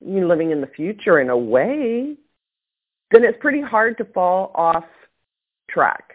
living 0.00 0.50
in 0.50 0.60
the 0.60 0.66
future 0.66 1.20
in 1.20 1.30
a 1.30 1.36
way, 1.36 2.16
then 3.10 3.24
it's 3.24 3.38
pretty 3.40 3.60
hard 3.60 3.98
to 3.98 4.04
fall 4.06 4.52
off 4.54 4.84
track. 5.68 6.14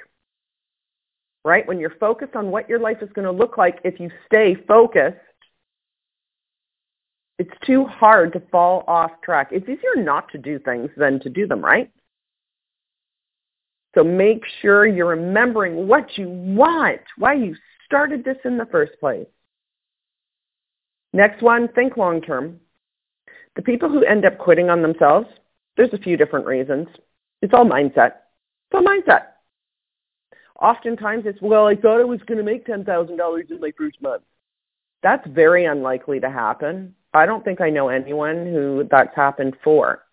Right? 1.45 1.65
When 1.67 1.79
you're 1.79 1.95
focused 1.99 2.35
on 2.35 2.49
what 2.49 2.67
your 2.67 2.79
life 2.79 2.97
is 3.01 3.09
going 3.13 3.25
to 3.25 3.31
look 3.31 3.57
like, 3.57 3.79
if 3.83 3.99
you 3.99 4.09
stay 4.25 4.55
focused, 4.67 5.15
it's 7.37 7.53
too 7.65 7.85
hard 7.85 8.33
to 8.33 8.39
fall 8.51 8.83
off 8.87 9.11
track. 9.23 9.49
It's 9.51 9.69
easier 9.69 10.03
not 10.03 10.31
to 10.31 10.39
do 10.39 10.57
things 10.57 10.89
than 10.97 11.19
to 11.19 11.29
do 11.29 11.45
them, 11.45 11.63
right? 11.63 11.91
So 13.93 14.03
make 14.03 14.41
sure 14.61 14.87
you're 14.87 15.07
remembering 15.07 15.87
what 15.87 16.17
you 16.17 16.27
want, 16.29 17.01
why 17.17 17.33
you 17.33 17.55
started 17.85 18.23
this 18.23 18.37
in 18.43 18.57
the 18.57 18.65
first 18.65 18.93
place. 18.99 19.27
Next 21.13 21.43
one, 21.43 21.67
think 21.69 21.95
long 21.95 22.21
term. 22.21 22.59
The 23.55 23.61
people 23.61 23.89
who 23.89 24.03
end 24.03 24.25
up 24.25 24.39
quitting 24.39 24.69
on 24.69 24.81
themselves, 24.81 25.27
there's 25.77 25.93
a 25.93 25.99
few 25.99 26.17
different 26.17 26.45
reasons. 26.45 26.87
It's 27.41 27.53
all 27.53 27.65
mindset. 27.65 28.13
It's 28.65 28.73
all 28.73 28.83
mindset. 28.83 29.34
Oftentimes 30.61 31.23
it's, 31.25 31.41
well, 31.41 31.67
I 31.67 31.75
thought 31.75 31.99
I 31.99 32.05
was 32.05 32.21
going 32.27 32.37
to 32.37 32.43
make 32.43 32.65
$10,000 32.65 33.51
in 33.51 33.59
my 33.59 33.71
first 33.77 34.01
month. 34.01 34.23
That's 35.03 35.25
very 35.27 35.65
unlikely 35.65 36.19
to 36.21 36.29
happen. 36.29 36.95
I 37.13 37.25
don't 37.25 37.43
think 37.43 37.61
I 37.61 37.69
know 37.69 37.89
anyone 37.89 38.45
who 38.45 38.87
that's 38.89 39.15
happened 39.15 39.55
for. 39.63 40.03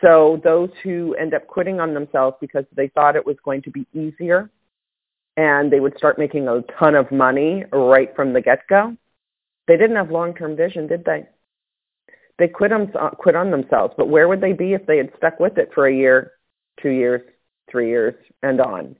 So 0.00 0.40
those 0.44 0.70
who 0.82 1.14
end 1.14 1.34
up 1.34 1.46
quitting 1.46 1.80
on 1.80 1.94
themselves 1.94 2.36
because 2.40 2.64
they 2.74 2.88
thought 2.88 3.16
it 3.16 3.26
was 3.26 3.36
going 3.44 3.62
to 3.62 3.70
be 3.70 3.86
easier 3.92 4.50
and 5.36 5.72
they 5.72 5.80
would 5.80 5.96
start 5.96 6.18
making 6.18 6.48
a 6.48 6.62
ton 6.78 6.94
of 6.94 7.12
money 7.12 7.64
right 7.72 8.14
from 8.16 8.32
the 8.32 8.40
get-go, 8.40 8.96
they 9.68 9.76
didn't 9.76 9.96
have 9.96 10.10
long-term 10.10 10.56
vision, 10.56 10.88
did 10.88 11.04
they? 11.04 11.26
They 12.38 12.48
quit 12.48 12.72
on, 12.72 12.92
quit 13.18 13.36
on 13.36 13.50
themselves, 13.50 13.94
but 13.96 14.08
where 14.08 14.26
would 14.26 14.40
they 14.40 14.52
be 14.52 14.72
if 14.72 14.84
they 14.86 14.96
had 14.96 15.12
stuck 15.16 15.38
with 15.38 15.58
it 15.58 15.70
for 15.74 15.86
a 15.86 15.94
year, 15.94 16.32
two 16.82 16.90
years, 16.90 17.22
three 17.70 17.88
years, 17.88 18.14
and 18.42 18.60
on? 18.60 18.96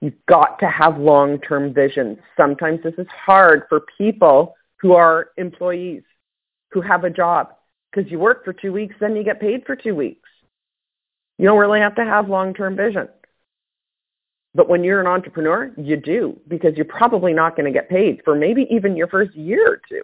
You've 0.00 0.26
got 0.26 0.58
to 0.60 0.68
have 0.68 0.98
long-term 0.98 1.74
vision. 1.74 2.18
Sometimes 2.36 2.82
this 2.82 2.94
is 2.98 3.06
hard 3.08 3.64
for 3.68 3.84
people 3.98 4.54
who 4.80 4.92
are 4.92 5.30
employees, 5.36 6.02
who 6.70 6.80
have 6.80 7.04
a 7.04 7.10
job, 7.10 7.54
because 7.90 8.10
you 8.10 8.18
work 8.18 8.44
for 8.44 8.52
two 8.52 8.72
weeks, 8.72 8.94
then 9.00 9.16
you 9.16 9.24
get 9.24 9.40
paid 9.40 9.64
for 9.66 9.74
two 9.74 9.94
weeks. 9.94 10.28
You 11.38 11.46
don't 11.46 11.58
really 11.58 11.80
have 11.80 11.96
to 11.96 12.04
have 12.04 12.28
long-term 12.28 12.76
vision. 12.76 13.08
But 14.54 14.68
when 14.68 14.82
you're 14.82 15.00
an 15.00 15.06
entrepreneur, 15.06 15.72
you 15.76 15.96
do 15.96 16.38
because 16.48 16.74
you're 16.74 16.84
probably 16.84 17.32
not 17.32 17.56
going 17.56 17.66
to 17.66 17.72
get 17.72 17.88
paid 17.88 18.22
for 18.24 18.34
maybe 18.34 18.66
even 18.70 18.96
your 18.96 19.08
first 19.08 19.34
year 19.34 19.72
or 19.72 19.80
two. 19.88 20.02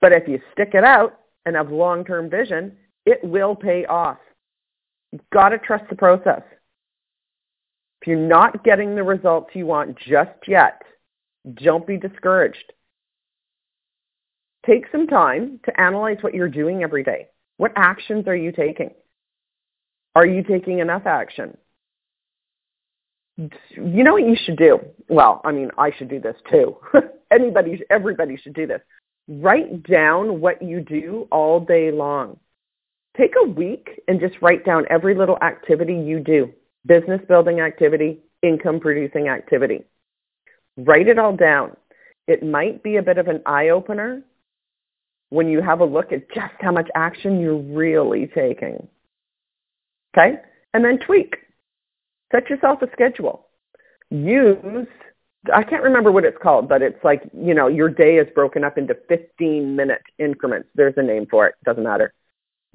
But 0.00 0.12
if 0.12 0.28
you 0.28 0.40
stick 0.52 0.70
it 0.74 0.84
out 0.84 1.20
and 1.46 1.56
have 1.56 1.70
long-term 1.70 2.30
vision, 2.30 2.76
it 3.06 3.22
will 3.22 3.54
pay 3.54 3.84
off. 3.86 4.18
You've 5.12 5.22
got 5.32 5.50
to 5.50 5.58
trust 5.58 5.84
the 5.88 5.96
process. 5.96 6.42
If 8.04 8.08
you're 8.08 8.18
not 8.18 8.62
getting 8.64 8.94
the 8.94 9.02
results 9.02 9.52
you 9.54 9.64
want 9.64 9.96
just 9.96 10.46
yet, 10.46 10.82
don't 11.54 11.86
be 11.86 11.96
discouraged. 11.96 12.74
Take 14.66 14.84
some 14.92 15.06
time 15.06 15.58
to 15.64 15.80
analyze 15.80 16.18
what 16.20 16.34
you're 16.34 16.50
doing 16.50 16.82
every 16.82 17.02
day. 17.02 17.28
What 17.56 17.72
actions 17.76 18.28
are 18.28 18.36
you 18.36 18.52
taking? 18.52 18.90
Are 20.14 20.26
you 20.26 20.42
taking 20.42 20.80
enough 20.80 21.06
action? 21.06 21.56
You 23.38 24.04
know 24.04 24.12
what 24.12 24.28
you 24.28 24.36
should 24.36 24.58
do? 24.58 24.80
Well, 25.08 25.40
I 25.42 25.52
mean, 25.52 25.70
I 25.78 25.90
should 25.96 26.10
do 26.10 26.20
this 26.20 26.36
too. 26.50 26.76
Anybody, 27.32 27.80
everybody 27.88 28.36
should 28.36 28.52
do 28.52 28.66
this. 28.66 28.82
Write 29.28 29.82
down 29.82 30.42
what 30.42 30.60
you 30.60 30.82
do 30.82 31.26
all 31.32 31.58
day 31.58 31.90
long. 31.90 32.38
Take 33.16 33.32
a 33.42 33.48
week 33.48 34.02
and 34.08 34.20
just 34.20 34.34
write 34.42 34.66
down 34.66 34.84
every 34.90 35.14
little 35.14 35.38
activity 35.40 35.94
you 35.94 36.20
do. 36.20 36.52
Business 36.86 37.20
building 37.28 37.60
activity, 37.60 38.20
income 38.42 38.80
producing 38.80 39.28
activity. 39.28 39.84
Write 40.76 41.08
it 41.08 41.18
all 41.18 41.36
down. 41.36 41.76
It 42.26 42.42
might 42.42 42.82
be 42.82 42.96
a 42.96 43.02
bit 43.02 43.18
of 43.18 43.28
an 43.28 43.42
eye 43.46 43.68
opener 43.68 44.22
when 45.30 45.48
you 45.48 45.60
have 45.60 45.80
a 45.80 45.84
look 45.84 46.12
at 46.12 46.30
just 46.32 46.54
how 46.60 46.72
much 46.72 46.88
action 46.94 47.40
you're 47.40 47.56
really 47.56 48.26
taking. 48.26 48.88
Okay? 50.16 50.36
And 50.72 50.84
then 50.84 50.98
tweak. 50.98 51.36
Set 52.32 52.48
yourself 52.50 52.82
a 52.82 52.88
schedule. 52.92 53.46
Use, 54.10 54.86
I 55.52 55.62
can't 55.62 55.82
remember 55.82 56.12
what 56.12 56.24
it's 56.24 56.38
called, 56.42 56.68
but 56.68 56.82
it's 56.82 57.02
like, 57.04 57.22
you 57.36 57.54
know, 57.54 57.68
your 57.68 57.88
day 57.88 58.16
is 58.16 58.28
broken 58.34 58.64
up 58.64 58.78
into 58.78 58.96
15 59.08 59.76
minute 59.76 60.02
increments. 60.18 60.68
There's 60.74 60.94
a 60.96 61.02
name 61.02 61.26
for 61.30 61.46
it. 61.46 61.54
Doesn't 61.64 61.82
matter. 61.82 62.12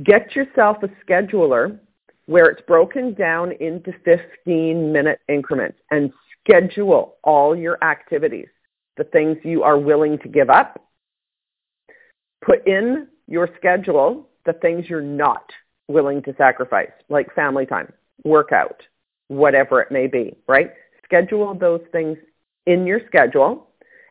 Get 0.04 0.36
yourself 0.36 0.78
a 0.84 0.88
scheduler 1.06 1.80
where 2.29 2.45
it's 2.45 2.62
broken 2.67 3.15
down 3.15 3.51
into 3.53 3.91
15 4.05 4.93
minute 4.93 5.19
increments 5.27 5.79
and 5.89 6.13
schedule 6.43 7.15
all 7.24 7.55
your 7.55 7.83
activities, 7.83 8.48
the 8.98 9.03
things 9.05 9.36
you 9.43 9.63
are 9.63 9.79
willing 9.79 10.19
to 10.19 10.29
give 10.29 10.48
up. 10.48 10.79
Put 12.45 12.67
in 12.67 13.07
your 13.25 13.50
schedule 13.57 14.29
the 14.45 14.53
things 14.53 14.86
you're 14.88 15.01
not 15.01 15.50
willing 15.88 16.21
to 16.21 16.36
sacrifice, 16.38 16.91
like 17.09 17.33
family 17.33 17.65
time, 17.65 17.91
workout, 18.24 18.83
whatever 19.29 19.81
it 19.81 19.91
may 19.91 20.05
be, 20.05 20.38
right? 20.48 20.69
Schedule 21.03 21.55
those 21.55 21.81
things 21.91 22.15
in 22.67 22.86
your 22.86 23.01
schedule 23.07 23.69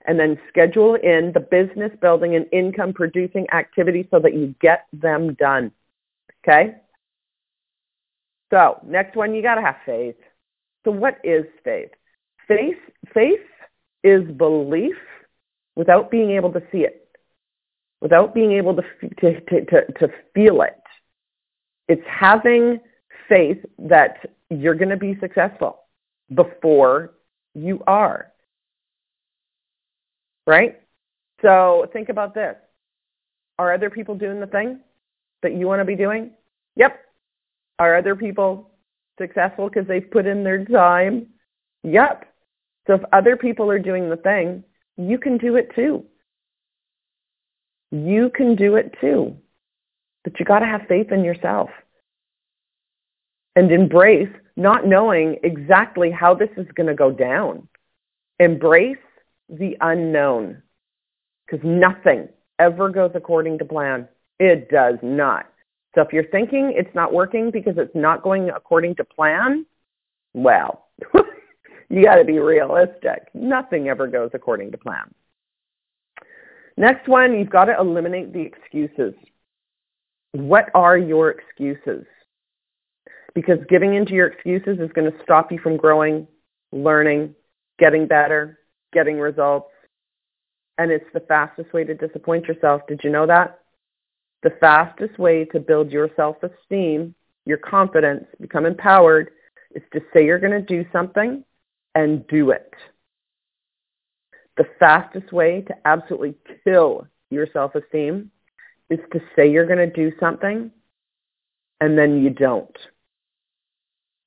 and 0.09 0.19
then 0.19 0.37
schedule 0.49 0.97
in 0.97 1.31
the 1.35 1.47
business 1.53 1.93
building 2.03 2.35
and 2.35 2.47
income 2.51 2.93
producing 2.93 3.47
activities 3.53 4.07
so 4.11 4.19
that 4.19 4.35
you 4.35 4.57
get 4.61 4.87
them 4.93 5.35
done. 5.35 5.71
Okay? 6.43 6.75
So, 8.51 8.81
next 8.85 9.17
one, 9.17 9.35
you 9.35 9.43
got 9.43 9.57
to 9.57 9.63
have 9.63 9.77
faith. 9.85 10.17
So, 10.85 10.91
what 10.91 11.19
is 11.23 11.45
faith? 11.65 11.91
Faith, 12.47 12.79
faith 13.13 13.41
is 14.03 14.25
belief 14.37 14.97
without 15.77 16.11
being 16.11 16.31
able 16.31 16.53
to 16.53 16.63
see 16.73 16.79
it, 16.79 17.09
without 18.01 18.35
being 18.35 18.53
able 18.53 18.75
to, 18.75 18.83
to, 19.21 19.41
to, 19.41 19.65
to, 19.67 19.93
to 19.99 20.09
feel 20.35 20.63
it. 20.63 20.81
It's 21.89 22.03
having 22.09 22.81
faith 23.29 23.59
that 23.79 24.17
you're 24.51 24.75
going 24.75 24.89
to 24.89 24.97
be 24.97 25.17
successful 25.21 25.81
before 26.35 27.15
you 27.55 27.83
are. 27.87 28.33
Right? 30.47 30.81
So 31.43 31.87
think 31.93 32.09
about 32.09 32.35
this. 32.35 32.57
Are 33.59 33.75
other 33.75 33.91
people 33.91 34.15
doing 34.15 34.41
the 34.41 34.47
thing 34.47 34.81
that 35.43 35.55
you 35.55 35.67
want 35.67 35.81
to 35.81 35.85
be 35.85 35.97
doing? 35.97 36.31
Yep. 36.77 36.99
Are 37.79 37.97
other 37.97 38.17
people 38.17 38.71
successful 39.19 39.69
because 39.69 39.87
they've 39.87 40.11
put 40.11 40.27
in 40.27 40.45
their 40.45 40.65
time? 40.65 41.27
Yep. 41.85 42.25
So 42.87 42.95
if 42.95 43.03
other 43.13 43.37
people 43.37 43.71
are 43.71 43.79
doing 43.79 44.09
the 44.09 44.17
thing, 44.17 44.65
you 44.97 45.19
can 45.19 45.39
do 45.39 45.57
it 45.57 45.71
too. 45.75 46.05
You 47.91 48.31
can 48.35 48.57
do 48.57 48.77
it 48.77 48.95
too. 49.01 49.37
But 50.25 50.39
you 50.39 50.45
got 50.45 50.59
to 50.61 50.67
have 50.67 50.83
faith 50.89 51.13
in 51.13 51.25
yourself 51.25 51.71
and 53.57 53.71
embrace 53.71 54.29
not 54.57 54.87
knowing 54.87 55.37
exactly 55.43 56.11
how 56.11 56.35
this 56.35 56.51
is 56.57 56.67
going 56.75 56.89
to 56.89 56.95
go 56.95 57.11
down. 57.11 57.69
Embrace 58.41 58.97
the 59.49 59.77
unknown 59.81 60.63
because 61.47 61.65
nothing 61.65 62.29
ever 62.59 62.89
goes 62.89 63.13
according 63.15 63.59
to 63.59 63.65
plan. 63.65 64.09
It 64.39 64.69
does 64.71 64.97
not. 65.03 65.47
So 65.99 66.03
if 66.03 66.13
you're 66.13 66.29
thinking 66.29 66.73
it's 66.77 66.95
not 66.95 67.13
working 67.13 67.51
because 67.51 67.75
it's 67.77 67.93
not 67.93 68.23
going 68.23 68.51
according 68.51 68.95
to 68.97 69.05
plan, 69.05 69.67
well, 70.33 70.87
you 71.91 72.05
got 72.05 72.17
to 72.17 72.25
be 72.25 72.39
realistic. 72.39 73.29
Nothing 73.35 73.89
ever 73.89 74.07
goes 74.07 74.31
according 74.33 74.71
to 74.71 74.79
plan. 74.79 75.13
Next 76.77 77.09
one, 77.09 77.37
you've 77.37 77.51
got 77.51 77.65
to 77.65 77.77
eliminate 77.77 78.33
the 78.33 78.39
excuses. 78.39 79.13
What 80.31 80.71
are 80.73 80.97
your 80.97 81.31
excuses? 81.31 82.07
Because 83.35 83.59
giving 83.69 83.95
into 83.95 84.13
your 84.13 84.29
excuses 84.29 84.79
is 84.79 84.93
going 84.93 85.11
to 85.11 85.19
stop 85.25 85.51
you 85.51 85.59
from 85.59 85.77
growing, 85.77 86.29
learning, 86.71 87.35
getting 87.81 88.07
better, 88.07 88.61
getting 88.93 89.19
results. 89.19 89.73
And 90.79 90.93
it's 90.93 91.13
the 91.13 91.25
fastest 91.27 91.73
way 91.73 91.83
to 91.83 91.95
disappoint 91.95 92.47
yourself. 92.47 92.83
Did 92.87 93.01
you 93.03 93.11
know 93.11 93.27
that? 93.27 93.59
The 94.43 94.51
fastest 94.61 95.19
way 95.19 95.45
to 95.47 95.59
build 95.59 95.91
your 95.91 96.11
self-esteem, 96.15 97.15
your 97.45 97.59
confidence, 97.59 98.25
become 98.41 98.67
empowered, 98.67 99.31
is 99.75 99.83
to 99.93 100.01
say 100.13 100.25
you're 100.25 100.39
going 100.39 100.53
to 100.53 100.63
do 100.63 100.85
something 100.93 101.45
and 101.95 102.27
do 102.29 102.51
it. 102.51 102.73
The 104.57 104.67
fastest 104.79 105.33
way 105.33 105.63
to 105.63 105.75
absolutely 105.85 106.35
kill 106.65 107.07
your 107.31 107.47
self-esteem 107.53 108.31
is 108.91 109.01
to 109.13 109.21
say 109.35 109.51
you're 109.51 109.67
going 109.67 109.79
to 109.79 109.87
do 109.93 110.13
something 110.19 110.71
and 111.81 111.99
then 111.99 112.23
you 112.23 112.31
don't. 112.31 112.77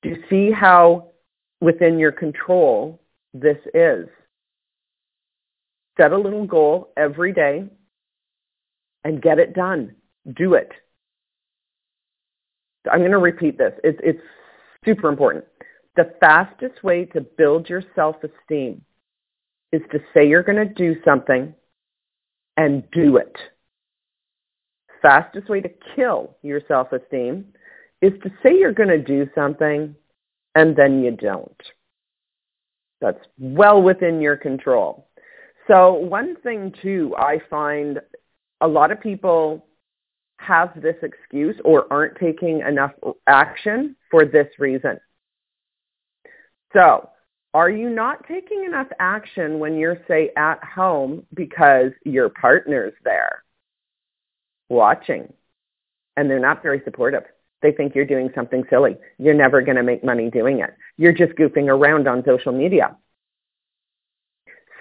Do 0.02 0.10
you 0.10 0.22
see 0.28 0.50
how 0.50 1.08
within 1.60 1.98
your 1.98 2.12
control 2.12 3.00
this 3.34 3.58
is? 3.74 4.08
Set 5.98 6.12
a 6.12 6.18
little 6.18 6.46
goal 6.46 6.92
every 6.96 7.32
day 7.32 7.64
and 9.04 9.22
get 9.22 9.38
it 9.38 9.54
done. 9.54 9.94
Do 10.34 10.54
it. 10.54 10.70
I'm 12.90 13.00
going 13.00 13.12
to 13.12 13.18
repeat 13.18 13.58
this. 13.58 13.72
It's, 13.84 13.98
it's 14.02 14.20
super 14.84 15.08
important. 15.08 15.44
The 15.96 16.14
fastest 16.20 16.82
way 16.82 17.04
to 17.06 17.20
build 17.20 17.68
your 17.68 17.82
self-esteem 17.94 18.82
is 19.72 19.82
to 19.90 19.98
say 20.12 20.26
you're 20.26 20.42
going 20.42 20.68
to 20.68 20.74
do 20.74 20.96
something 21.04 21.54
and 22.56 22.82
do 22.92 23.16
it. 23.16 23.36
Fastest 25.00 25.48
way 25.48 25.60
to 25.60 25.70
kill 25.96 26.36
your 26.42 26.60
self-esteem 26.68 27.46
is 28.00 28.12
to 28.22 28.30
say 28.42 28.56
you're 28.56 28.72
going 28.72 28.88
to 28.88 29.02
do 29.02 29.28
something 29.34 29.94
and 30.54 30.76
then 30.76 31.02
you 31.02 31.12
don't. 31.12 31.60
That's 33.00 33.18
well 33.38 33.82
within 33.82 34.20
your 34.20 34.36
control. 34.36 35.08
So 35.68 35.94
one 35.94 36.36
thing 36.42 36.72
too, 36.82 37.14
I 37.16 37.38
find 37.50 38.00
a 38.60 38.68
lot 38.68 38.92
of 38.92 39.00
people 39.00 39.66
have 40.42 40.80
this 40.80 40.96
excuse 41.02 41.56
or 41.64 41.86
aren't 41.92 42.16
taking 42.16 42.60
enough 42.60 42.92
action 43.26 43.96
for 44.10 44.24
this 44.24 44.48
reason. 44.58 44.98
So 46.72 47.08
are 47.54 47.70
you 47.70 47.90
not 47.90 48.26
taking 48.26 48.64
enough 48.64 48.88
action 48.98 49.58
when 49.58 49.76
you're, 49.76 49.98
say, 50.08 50.30
at 50.36 50.62
home 50.64 51.26
because 51.34 51.92
your 52.04 52.30
partner's 52.30 52.94
there 53.04 53.42
watching 54.68 55.32
and 56.16 56.30
they're 56.30 56.38
not 56.38 56.62
very 56.62 56.80
supportive? 56.84 57.24
They 57.60 57.72
think 57.72 57.94
you're 57.94 58.04
doing 58.04 58.30
something 58.34 58.64
silly. 58.70 58.96
You're 59.18 59.34
never 59.34 59.62
going 59.62 59.76
to 59.76 59.82
make 59.82 60.02
money 60.02 60.30
doing 60.30 60.60
it. 60.60 60.70
You're 60.96 61.12
just 61.12 61.32
goofing 61.34 61.68
around 61.68 62.08
on 62.08 62.24
social 62.26 62.52
media. 62.52 62.96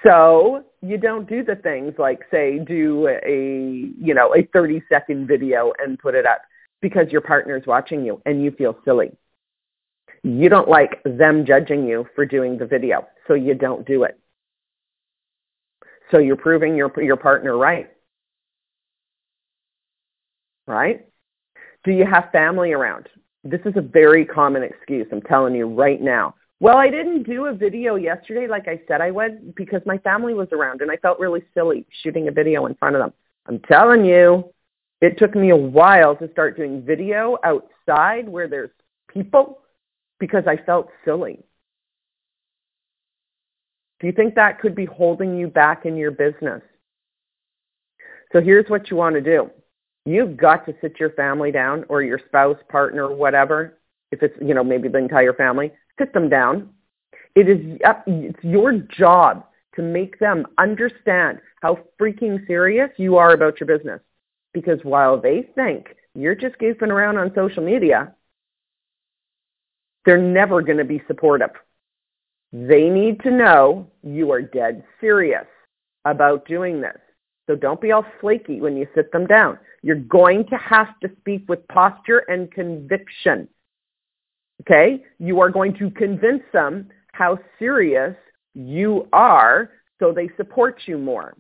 So 0.04 0.64
you 0.82 0.98
don't 0.98 1.30
do 1.30 1.44
the 1.44 1.56
things 1.56 1.94
like 1.98 2.22
say 2.32 2.60
do 2.60 3.08
a 3.08 3.92
you 4.00 4.14
know 4.14 4.34
a 4.36 4.44
30 4.52 4.82
second 4.90 5.28
video 5.28 5.74
and 5.80 6.00
put 6.00 6.16
it 6.16 6.26
up 6.26 6.42
because 6.82 7.12
your 7.12 7.22
partner's 7.22 7.66
watching 7.68 8.04
you 8.04 8.22
and 8.26 8.44
you 8.44 8.52
feel 8.52 8.78
silly. 8.84 9.12
You 10.24 10.50
don't 10.50 10.70
like 10.70 11.02
them 11.04 11.46
judging 11.46 11.88
you 11.88 12.08
for 12.16 12.26
doing 12.26 12.58
the 12.58 12.66
video, 12.66 13.08
so 13.28 13.34
you 13.34 13.54
don't 13.56 13.86
do 13.88 14.04
it. 14.04 14.20
So 16.10 16.18
you're 16.18 16.36
proving 16.36 16.76
your 16.76 16.92
your 17.02 17.18
partner 17.18 17.58
right. 17.58 17.90
Right? 20.68 21.06
Do 21.84 21.92
you 21.92 22.06
have 22.06 22.32
family 22.32 22.72
around? 22.72 23.08
This 23.44 23.62
is 23.66 23.74
a 23.76 23.82
very 23.82 24.26
common 24.26 24.62
excuse, 24.62 25.08
I'm 25.12 25.22
telling 25.22 25.56
you 25.56 25.66
right 25.66 26.00
now. 26.00 26.36
Well, 26.62 26.78
I 26.78 26.92
didn't 26.92 27.24
do 27.24 27.48
a 27.48 27.54
video 27.56 27.96
yesterday 27.96 28.48
like 28.48 28.68
I 28.68 28.80
said 28.88 29.02
I 29.02 29.10
would 29.10 29.56
because 29.56 29.82
my 29.88 29.98
family 29.98 30.36
was 30.36 30.48
around 30.52 30.82
and 30.82 30.92
I 30.92 30.96
felt 30.98 31.20
really 31.20 31.42
silly 31.56 31.88
shooting 32.04 32.28
a 32.28 32.32
video 32.32 32.68
in 32.68 32.76
front 32.76 32.96
of 32.96 33.02
them. 33.02 33.14
I'm 33.48 33.60
telling 33.62 34.06
you, 34.06 34.54
it 35.02 35.18
took 35.18 35.34
me 35.34 35.50
a 35.50 35.56
while 35.56 36.16
to 36.18 36.32
start 36.32 36.58
doing 36.58 36.84
video 36.84 37.40
outside 37.44 38.30
where 38.30 38.48
there's 38.48 38.70
people 39.12 39.62
because 40.20 40.44
I 40.46 40.56
felt 40.56 40.90
silly. 41.04 41.40
Do 44.00 44.06
you 44.06 44.14
think 44.14 44.36
that 44.36 44.60
could 44.60 44.76
be 44.76 44.86
holding 44.86 45.36
you 45.36 45.48
back 45.48 45.88
in 45.88 45.98
your 45.98 46.12
business? 46.12 46.62
So 48.34 48.40
here's 48.40 48.70
what 48.70 48.92
you 48.92 48.98
want 48.98 49.16
to 49.16 49.22
do. 49.22 49.50
You've 50.06 50.38
got 50.38 50.68
to 50.68 50.76
sit 50.80 51.00
your 51.00 51.10
family 51.10 51.52
down 51.52 51.86
or 51.90 52.04
your 52.04 52.20
spouse, 52.28 52.58
partner, 52.70 53.12
whatever, 53.12 53.80
if 54.12 54.22
it's, 54.22 54.36
you 54.40 54.54
know, 54.54 54.64
maybe 54.64 54.90
the 54.90 55.00
entire 55.00 55.34
family, 55.34 55.72
sit 55.98 56.14
them 56.14 56.30
down. 56.30 56.70
It 57.36 57.48
is 57.48 57.80
up, 57.86 58.04
it's 58.08 58.44
your 58.44 58.74
job 58.74 59.46
to 59.76 59.82
make 59.82 60.20
them 60.20 60.46
understand 60.58 61.40
how 61.62 61.80
freaking 62.00 62.46
serious 62.48 62.90
you 62.98 63.18
are 63.18 63.34
about 63.34 63.60
your 63.60 63.68
business. 63.68 64.02
Because 64.54 64.80
while 64.84 65.20
they 65.20 65.48
think 65.56 65.96
you're 66.14 66.36
just 66.36 66.58
goofing 66.58 66.90
around 66.90 67.18
on 67.18 67.32
social 67.34 67.64
media, 67.64 68.14
they're 70.06 70.18
never 70.18 70.62
going 70.62 70.78
to 70.78 70.84
be 70.84 71.02
supportive. 71.08 71.52
They 72.52 72.90
need 72.90 73.22
to 73.22 73.32
know 73.32 73.88
you 74.04 74.32
are 74.32 74.42
dead 74.42 74.84
serious 75.00 75.46
about 76.04 76.46
doing 76.46 76.82
this. 76.82 76.98
So 77.48 77.56
don't 77.56 77.80
be 77.80 77.92
all 77.92 78.06
flaky 78.20 78.60
when 78.60 78.76
you 78.76 78.88
sit 78.94 79.12
them 79.12 79.26
down. 79.26 79.58
You're 79.84 79.96
going 79.96 80.46
to 80.48 80.58
have 80.58 81.00
to 81.02 81.10
speak 81.20 81.48
with 81.48 81.68
posture 81.68 82.20
and 82.28 82.52
conviction. 82.52 83.48
Okay? 84.62 85.04
You 85.20 85.40
are 85.42 85.50
going 85.50 85.74
to 85.76 85.90
convince 85.92 86.44
them 86.54 86.90
how 87.14 87.38
serious 87.60 88.16
you 88.54 89.08
are 89.14 89.72
so 90.00 90.12
they 90.12 90.30
support 90.38 90.82
you 90.86 90.98
more. 90.98 91.36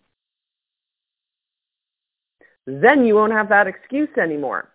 Then 2.67 3.05
you 3.05 3.15
won't 3.15 3.33
have 3.33 3.49
that 3.49 3.67
excuse 3.67 4.09
anymore. 4.21 4.69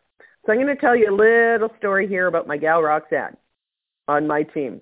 So 0.45 0.53
I'm 0.53 0.59
going 0.59 0.75
to 0.75 0.81
tell 0.81 0.97
you 0.97 1.11
a 1.11 1.15
little 1.15 1.73
story 1.79 2.09
here 2.09 2.27
about 2.27 2.47
my 2.47 2.57
gal 2.57 2.83
Roxanne 2.83 3.37
on 4.09 4.27
my 4.27 4.43
team. 4.43 4.81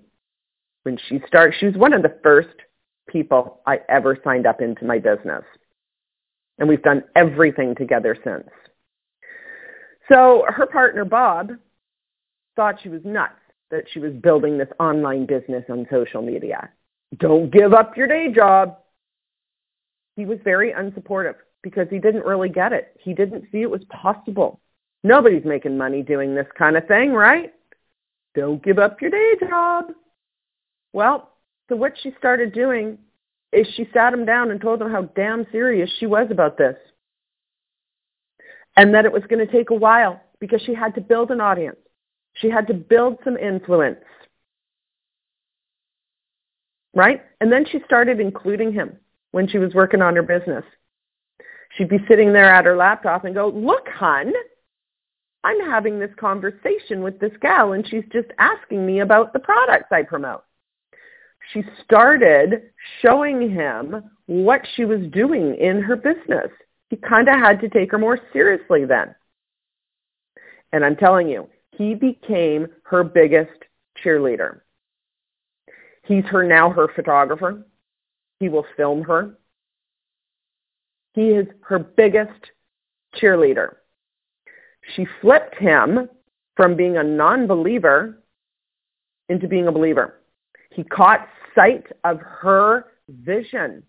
When 0.83 0.99
she 1.09 1.21
started, 1.27 1.55
she 1.59 1.67
was 1.67 1.77
one 1.77 1.93
of 1.93 2.03
the 2.03 2.19
first 2.23 2.57
people 3.09 3.61
I 3.67 3.81
ever 3.89 4.19
signed 4.25 4.47
up 4.47 4.61
into 4.61 4.85
my 4.85 4.99
business. 4.99 5.45
And 6.59 6.69
we've 6.69 6.83
done 6.83 7.03
everything 7.17 7.75
together 7.75 8.17
since. 8.25 8.49
So 10.11 10.45
her 10.49 10.67
partner, 10.67 11.05
Bob, 11.05 11.53
thought 12.57 12.81
she 12.83 12.89
was 12.89 13.01
nuts 13.05 13.35
that 13.75 13.87
she 13.93 13.99
was 13.99 14.13
building 14.13 14.57
this 14.57 14.69
online 14.79 15.27
business 15.27 15.65
on 15.69 15.85
social 15.91 16.23
media. 16.23 16.71
Don't 17.19 17.51
give 17.51 17.75
up 17.75 17.97
your 17.97 18.07
day 18.07 18.33
job. 18.33 18.79
He 20.15 20.25
was 20.25 20.39
very 20.45 20.73
unsupportive 20.73 21.35
because 21.61 21.89
he 21.91 21.99
didn't 21.99 22.25
really 22.25 22.49
get 22.49 22.73
it. 22.73 22.97
He 23.01 23.13
didn't 23.13 23.47
see 23.51 23.63
it 23.63 23.71
was 23.71 23.83
possible. 23.91 24.61
Nobody's 25.03 25.45
making 25.45 25.77
money 25.77 26.03
doing 26.03 26.37
this 26.37 26.47
kind 26.57 26.77
of 26.77 26.87
thing, 26.87 27.13
right? 27.13 27.53
Don't 28.37 28.63
give 28.63 28.79
up 28.79 29.03
your 29.03 29.11
day 29.11 29.35
job. 29.41 29.87
Well, 30.93 31.33
so 31.69 31.75
what 31.75 31.95
she 32.01 32.13
started 32.17 32.55
doing 32.55 32.97
is 33.53 33.67
she 33.75 33.89
sat 33.93 34.15
him 34.15 34.25
down 34.25 34.53
and 34.53 34.61
told 34.61 34.81
him 34.81 34.91
how 34.91 35.03
damn 35.17 35.47
serious 35.51 35.91
she 35.99 36.07
was 36.07 36.29
about 36.31 36.57
this. 36.57 36.77
And 38.77 38.95
that 38.95 39.05
it 39.05 39.13
was 39.13 39.23
going 39.29 39.45
to 39.45 39.53
take 39.53 39.71
a 39.71 39.75
while 39.75 40.21
because 40.39 40.63
she 40.63 40.75
had 40.75 40.95
to 40.95 41.01
build 41.01 41.33
an 41.33 41.41
audience. 41.41 41.77
She 42.35 42.51
had 42.51 42.67
to 42.67 42.75
build 42.75 43.19
some 43.25 43.37
influence. 43.37 44.01
Right? 46.95 47.23
And 47.41 47.51
then 47.51 47.65
she 47.71 47.81
started 47.85 48.21
including 48.21 48.73
him 48.73 48.97
when 49.33 49.49
she 49.49 49.59
was 49.59 49.75
working 49.75 50.03
on 50.03 50.15
her 50.15 50.23
business. 50.23 50.65
She'd 51.77 51.89
be 51.89 52.05
sitting 52.09 52.33
there 52.33 52.53
at 52.53 52.65
her 52.65 52.77
laptop 52.77 53.25
and 53.25 53.35
go, 53.35 53.49
look, 53.49 53.89
hun, 53.89 54.33
I'm 55.43 55.61
having 55.61 55.99
this 55.99 56.13
conversation 56.19 57.03
with 57.03 57.19
this 57.19 57.33
gal 57.41 57.73
and 57.73 57.87
she's 57.87 58.05
just 58.13 58.29
asking 58.39 58.87
me 58.87 59.01
about 59.01 59.33
the 59.33 59.41
products 59.41 59.89
I 59.91 60.03
promote. 60.03 60.45
She 61.53 61.63
started 61.85 62.71
showing 63.03 63.51
him 63.51 64.11
what 64.27 64.63
she 64.75 64.85
was 64.85 65.01
doing 65.13 65.57
in 65.57 65.83
her 65.83 65.97
business. 65.97 66.51
He 66.89 66.97
kind 66.97 67.29
of 67.29 67.35
had 67.35 67.61
to 67.61 67.69
take 67.69 67.91
her 67.91 67.99
more 67.99 68.19
seriously 68.33 68.85
then. 68.85 69.15
And 70.73 70.85
I'm 70.85 70.97
telling 70.97 71.29
you, 71.29 71.49
he 71.77 71.95
became 71.95 72.67
her 72.85 73.05
biggest 73.05 73.65
cheerleader. 74.03 74.61
He's 76.05 76.25
her 76.25 76.45
now 76.45 76.71
her 76.71 76.89
photographer. 76.95 77.67
He 78.41 78.49
will 78.49 78.67
film 78.77 79.03
her. 79.03 79.39
He 81.15 81.29
is 81.29 81.47
her 81.63 81.79
biggest 81.79 82.51
cheerleader. 83.17 83.77
She 84.95 85.07
flipped 85.21 85.57
him 85.57 86.09
from 86.57 86.77
being 86.77 86.97
a 86.97 87.03
non-believer 87.03 88.23
into 89.29 89.49
being 89.49 89.69
a 89.69 89.73
believer. 89.73 90.21
He 90.71 90.85
caught 90.85 91.29
sight 91.55 91.87
of 92.03 92.21
her 92.21 92.87
vision 93.09 93.83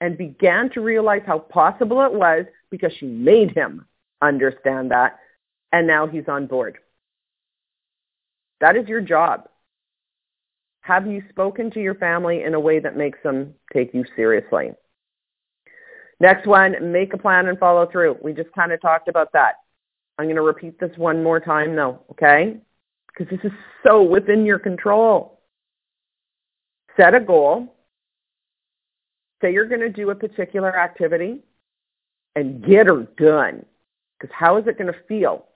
and 0.00 0.16
began 0.16 0.70
to 0.70 0.80
realize 0.80 1.22
how 1.26 1.38
possible 1.38 2.02
it 2.02 2.12
was 2.12 2.44
because 2.70 2.92
she 2.98 3.06
made 3.06 3.50
him 3.52 3.84
understand 4.22 4.90
that. 4.90 5.18
And 5.72 5.86
now 5.86 6.06
he's 6.06 6.28
on 6.28 6.46
board. 6.46 6.78
That 8.64 8.76
is 8.76 8.88
your 8.88 9.02
job. 9.02 9.46
Have 10.80 11.06
you 11.06 11.22
spoken 11.28 11.70
to 11.72 11.82
your 11.82 11.96
family 11.96 12.44
in 12.44 12.54
a 12.54 12.60
way 12.60 12.78
that 12.80 12.96
makes 12.96 13.18
them 13.22 13.52
take 13.74 13.92
you 13.92 14.06
seriously? 14.16 14.70
Next 16.18 16.46
one, 16.46 16.74
make 16.90 17.12
a 17.12 17.18
plan 17.18 17.48
and 17.48 17.58
follow 17.58 17.86
through. 17.92 18.16
We 18.22 18.32
just 18.32 18.50
kind 18.52 18.72
of 18.72 18.80
talked 18.80 19.08
about 19.08 19.34
that. 19.34 19.56
I'm 20.16 20.24
going 20.24 20.36
to 20.36 20.40
repeat 20.40 20.80
this 20.80 20.96
one 20.96 21.22
more 21.22 21.40
time 21.40 21.76
though, 21.76 22.00
okay? 22.12 22.56
Because 23.08 23.30
this 23.30 23.44
is 23.44 23.54
so 23.86 24.02
within 24.02 24.46
your 24.46 24.58
control. 24.58 25.42
Set 26.96 27.14
a 27.14 27.20
goal. 27.20 27.76
Say 29.42 29.52
you're 29.52 29.68
going 29.68 29.82
to 29.82 29.90
do 29.90 30.08
a 30.08 30.14
particular 30.14 30.74
activity 30.74 31.42
and 32.34 32.64
get 32.64 32.86
her 32.86 33.06
done. 33.18 33.66
Because 34.18 34.34
how 34.34 34.56
is 34.56 34.66
it 34.66 34.78
going 34.78 34.90
to 34.90 34.98
feel 35.06 35.48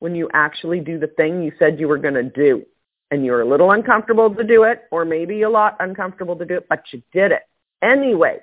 when 0.00 0.14
you 0.14 0.28
actually 0.34 0.80
do 0.80 0.98
the 0.98 1.06
thing 1.06 1.42
you 1.42 1.52
said 1.58 1.78
you 1.78 1.88
were 1.88 1.98
going 1.98 2.14
to 2.14 2.24
do? 2.24 2.66
And 3.12 3.24
you're 3.24 3.42
a 3.42 3.48
little 3.48 3.72
uncomfortable 3.72 4.34
to 4.34 4.44
do 4.44 4.64
it, 4.64 4.82
or 4.90 5.04
maybe 5.04 5.42
a 5.42 5.50
lot 5.50 5.76
uncomfortable 5.80 6.36
to 6.36 6.44
do 6.44 6.56
it, 6.56 6.66
but 6.68 6.84
you 6.92 7.02
did 7.12 7.32
it. 7.32 7.42
Anyway, 7.82 8.38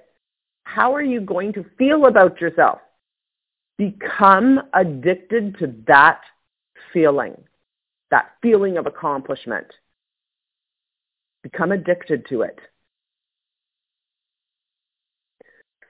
how 0.63 0.93
are 0.93 1.03
you 1.03 1.21
going 1.21 1.53
to 1.53 1.65
feel 1.77 2.05
about 2.05 2.41
yourself? 2.41 2.79
Become 3.77 4.61
addicted 4.73 5.57
to 5.59 5.73
that 5.87 6.21
feeling, 6.91 7.35
that 8.11 8.31
feeling 8.41 8.77
of 8.77 8.87
accomplishment. 8.87 9.67
Become 11.43 11.71
addicted 11.71 12.25
to 12.27 12.41
it. 12.41 12.59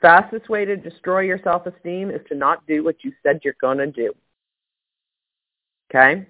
Fastest 0.02 0.50
way 0.50 0.66
to 0.66 0.76
destroy 0.76 1.22
your 1.22 1.40
self-esteem 1.44 2.12
is 2.12 2.22
to 2.30 2.36
not 2.36 2.68
do 2.68 2.84
what 2.84 3.04
you 3.04 3.12
said 3.24 3.40
you're 3.44 3.56
going 3.60 3.80
to 3.80 3.88
do. 3.88 4.14
Okay? 5.90 6.28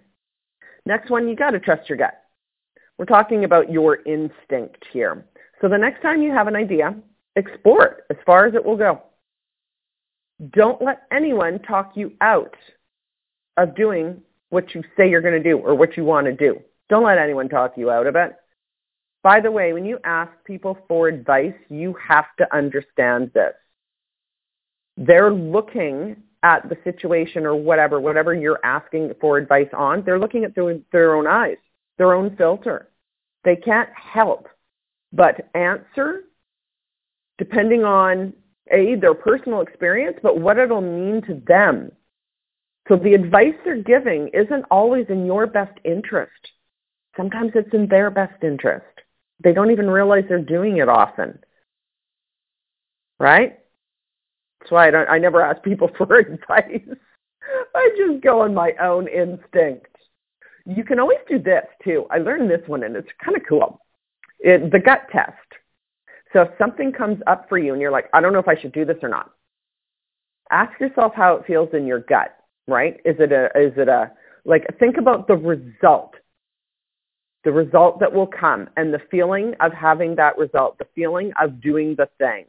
Next 0.85 1.09
one, 1.09 1.27
you 1.27 1.35
got 1.35 1.51
to 1.51 1.59
trust 1.59 1.89
your 1.89 1.97
gut. 1.97 2.13
We're 2.97 3.05
talking 3.05 3.43
about 3.43 3.71
your 3.71 3.97
instinct 4.03 4.85
here. 4.91 5.25
So 5.61 5.69
the 5.69 5.77
next 5.77 6.01
time 6.01 6.21
you 6.21 6.31
have 6.31 6.47
an 6.47 6.55
idea, 6.55 6.95
explore 7.35 7.85
it 7.85 7.97
as 8.09 8.17
far 8.25 8.45
as 8.45 8.55
it 8.55 8.63
will 8.63 8.77
go. 8.77 9.01
Don't 10.51 10.81
let 10.81 11.03
anyone 11.11 11.59
talk 11.59 11.93
you 11.95 12.13
out 12.21 12.55
of 13.57 13.75
doing 13.75 14.21
what 14.49 14.73
you 14.73 14.83
say 14.95 15.09
you're 15.09 15.21
going 15.21 15.41
to 15.41 15.49
do 15.49 15.57
or 15.57 15.75
what 15.75 15.97
you 15.97 16.05
want 16.05 16.25
to 16.27 16.33
do. 16.33 16.59
Don't 16.89 17.03
let 17.03 17.17
anyone 17.17 17.49
talk 17.49 17.73
you 17.75 17.89
out 17.91 18.07
of 18.07 18.15
it. 18.15 18.35
By 19.23 19.41
the 19.41 19.51
way, 19.51 19.73
when 19.73 19.83
you 19.83 19.99
ask 20.03 20.31
people 20.45 20.77
for 20.87 21.07
advice, 21.07 21.55
you 21.69 21.95
have 22.07 22.27
to 22.37 22.55
understand 22.55 23.31
this. 23.33 23.53
They're 24.95 25.33
looking 25.33 26.23
at 26.43 26.67
the 26.69 26.77
situation 26.83 27.45
or 27.45 27.55
whatever, 27.55 27.99
whatever 27.99 28.33
you're 28.33 28.59
asking 28.63 29.11
for 29.19 29.37
advice 29.37 29.69
on, 29.75 30.03
they're 30.05 30.19
looking 30.19 30.43
at 30.43 30.53
through 30.53 30.83
their 30.91 31.15
own 31.15 31.27
eyes, 31.27 31.57
their 31.97 32.13
own 32.13 32.35
filter. 32.35 32.89
They 33.43 33.55
can't 33.55 33.89
help 33.93 34.47
but 35.13 35.49
answer 35.55 36.23
depending 37.37 37.83
on 37.83 38.33
a, 38.71 38.95
their 38.95 39.13
personal 39.13 39.61
experience, 39.61 40.17
but 40.21 40.39
what 40.39 40.57
it'll 40.57 40.81
mean 40.81 41.21
to 41.27 41.41
them. 41.47 41.91
So 42.87 42.95
the 42.95 43.13
advice 43.13 43.53
they're 43.63 43.81
giving 43.81 44.29
isn't 44.33 44.65
always 44.71 45.05
in 45.09 45.25
your 45.25 45.45
best 45.45 45.77
interest. 45.83 46.31
Sometimes 47.15 47.51
it's 47.55 47.73
in 47.73 47.87
their 47.87 48.09
best 48.09 48.43
interest. 48.43 48.85
They 49.43 49.53
don't 49.53 49.71
even 49.71 49.89
realize 49.89 50.23
they're 50.27 50.41
doing 50.41 50.77
it 50.77 50.89
often. 50.89 51.39
Right? 53.19 53.59
That's 54.59 54.71
why 54.71 54.87
I 54.87 54.91
don't 54.91 55.09
I 55.09 55.17
never 55.17 55.41
ask 55.41 55.61
people 55.63 55.89
for 55.97 56.17
advice. 56.17 56.87
I 57.75 57.89
just 57.97 58.23
go 58.23 58.41
on 58.41 58.53
my 58.53 58.73
own 58.81 59.07
instinct. 59.07 59.95
You 60.65 60.83
can 60.83 60.99
always 60.99 61.19
do 61.29 61.39
this 61.39 61.65
too. 61.83 62.05
I 62.11 62.17
learned 62.17 62.49
this 62.49 62.67
one 62.67 62.83
and 62.83 62.95
it's 62.95 63.07
kind 63.23 63.37
of 63.37 63.43
cool. 63.47 63.79
It, 64.39 64.71
the 64.71 64.79
gut 64.79 65.07
test. 65.11 65.33
So 66.33 66.41
if 66.41 66.49
something 66.57 66.91
comes 66.91 67.21
up 67.25 67.47
for 67.47 67.57
you 67.57 67.71
and 67.71 67.81
you're 67.81 67.91
like, 67.91 68.09
I 68.13 68.19
don't 68.19 68.33
know 68.33 68.39
if 68.39 68.47
I 68.47 68.59
should 68.59 68.73
do 68.73 68.83
this 68.83 68.97
or 69.01 69.09
not, 69.09 69.31
ask 70.51 70.77
yourself 70.79 71.13
how 71.15 71.35
it 71.35 71.45
feels 71.47 71.69
in 71.73 71.85
your 71.85 72.01
gut, 72.01 72.35
right? 72.67 72.97
Is 73.05 73.15
it 73.19 73.31
a, 73.31 73.45
is 73.57 73.73
it 73.77 73.87
a, 73.87 74.11
like 74.43 74.65
think 74.79 74.97
about 74.97 75.27
the 75.27 75.35
result, 75.35 76.15
the 77.43 77.51
result 77.51 77.99
that 78.01 78.13
will 78.13 78.27
come 78.27 78.69
and 78.75 78.93
the 78.93 79.01
feeling 79.09 79.53
of 79.61 79.71
having 79.71 80.15
that 80.15 80.37
result, 80.37 80.77
the 80.77 80.87
feeling 80.95 81.31
of 81.41 81.61
doing 81.61 81.95
the 81.95 82.09
thing. 82.17 82.45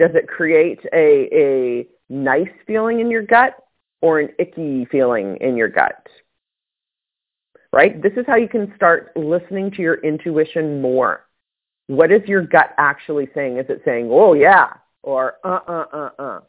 Does 0.00 0.10
it 0.14 0.26
create 0.26 0.80
a, 0.92 1.28
a 1.32 1.86
nice 2.08 2.50
feeling 2.66 2.98
in 2.98 3.08
your 3.08 3.22
gut 3.22 3.54
or 4.00 4.18
an 4.18 4.30
icky 4.40 4.86
feeling 4.86 5.36
in 5.40 5.56
your 5.56 5.68
gut? 5.68 6.08
right? 7.72 8.02
This 8.02 8.12
is 8.16 8.24
how 8.26 8.36
you 8.36 8.48
can 8.48 8.72
start 8.76 9.12
listening 9.16 9.70
to 9.72 9.82
your 9.82 9.94
intuition 10.02 10.80
more. 10.80 11.26
What 11.86 12.12
is 12.12 12.22
your 12.26 12.42
gut 12.42 12.70
actually 12.78 13.28
saying? 13.34 13.58
Is 13.58 13.66
it 13.68 13.82
saying, 13.84 14.08
oh 14.10 14.34
yeah, 14.34 14.74
or 15.02 15.34
uh, 15.44 15.60
uh, 15.66 15.84
uh, 15.92 16.10
uh? 16.18 16.40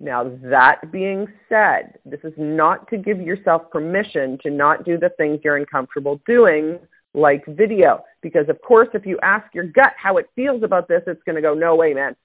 Now 0.00 0.30
that 0.42 0.90
being 0.92 1.26
said, 1.48 1.98
this 2.04 2.20
is 2.24 2.32
not 2.36 2.88
to 2.88 2.98
give 2.98 3.20
yourself 3.20 3.70
permission 3.70 4.38
to 4.42 4.50
not 4.50 4.84
do 4.84 4.98
the 4.98 5.10
things 5.10 5.40
you're 5.44 5.56
uncomfortable 5.56 6.20
doing, 6.26 6.78
like 7.14 7.44
video. 7.46 8.02
Because 8.22 8.48
of 8.48 8.60
course, 8.62 8.88
if 8.92 9.06
you 9.06 9.18
ask 9.22 9.54
your 9.54 9.64
gut 9.64 9.92
how 9.96 10.16
it 10.16 10.26
feels 10.34 10.64
about 10.64 10.88
this, 10.88 11.02
it's 11.06 11.22
going 11.22 11.36
to 11.36 11.42
go, 11.42 11.54
no 11.54 11.76
way, 11.76 11.94
man. 11.94 12.16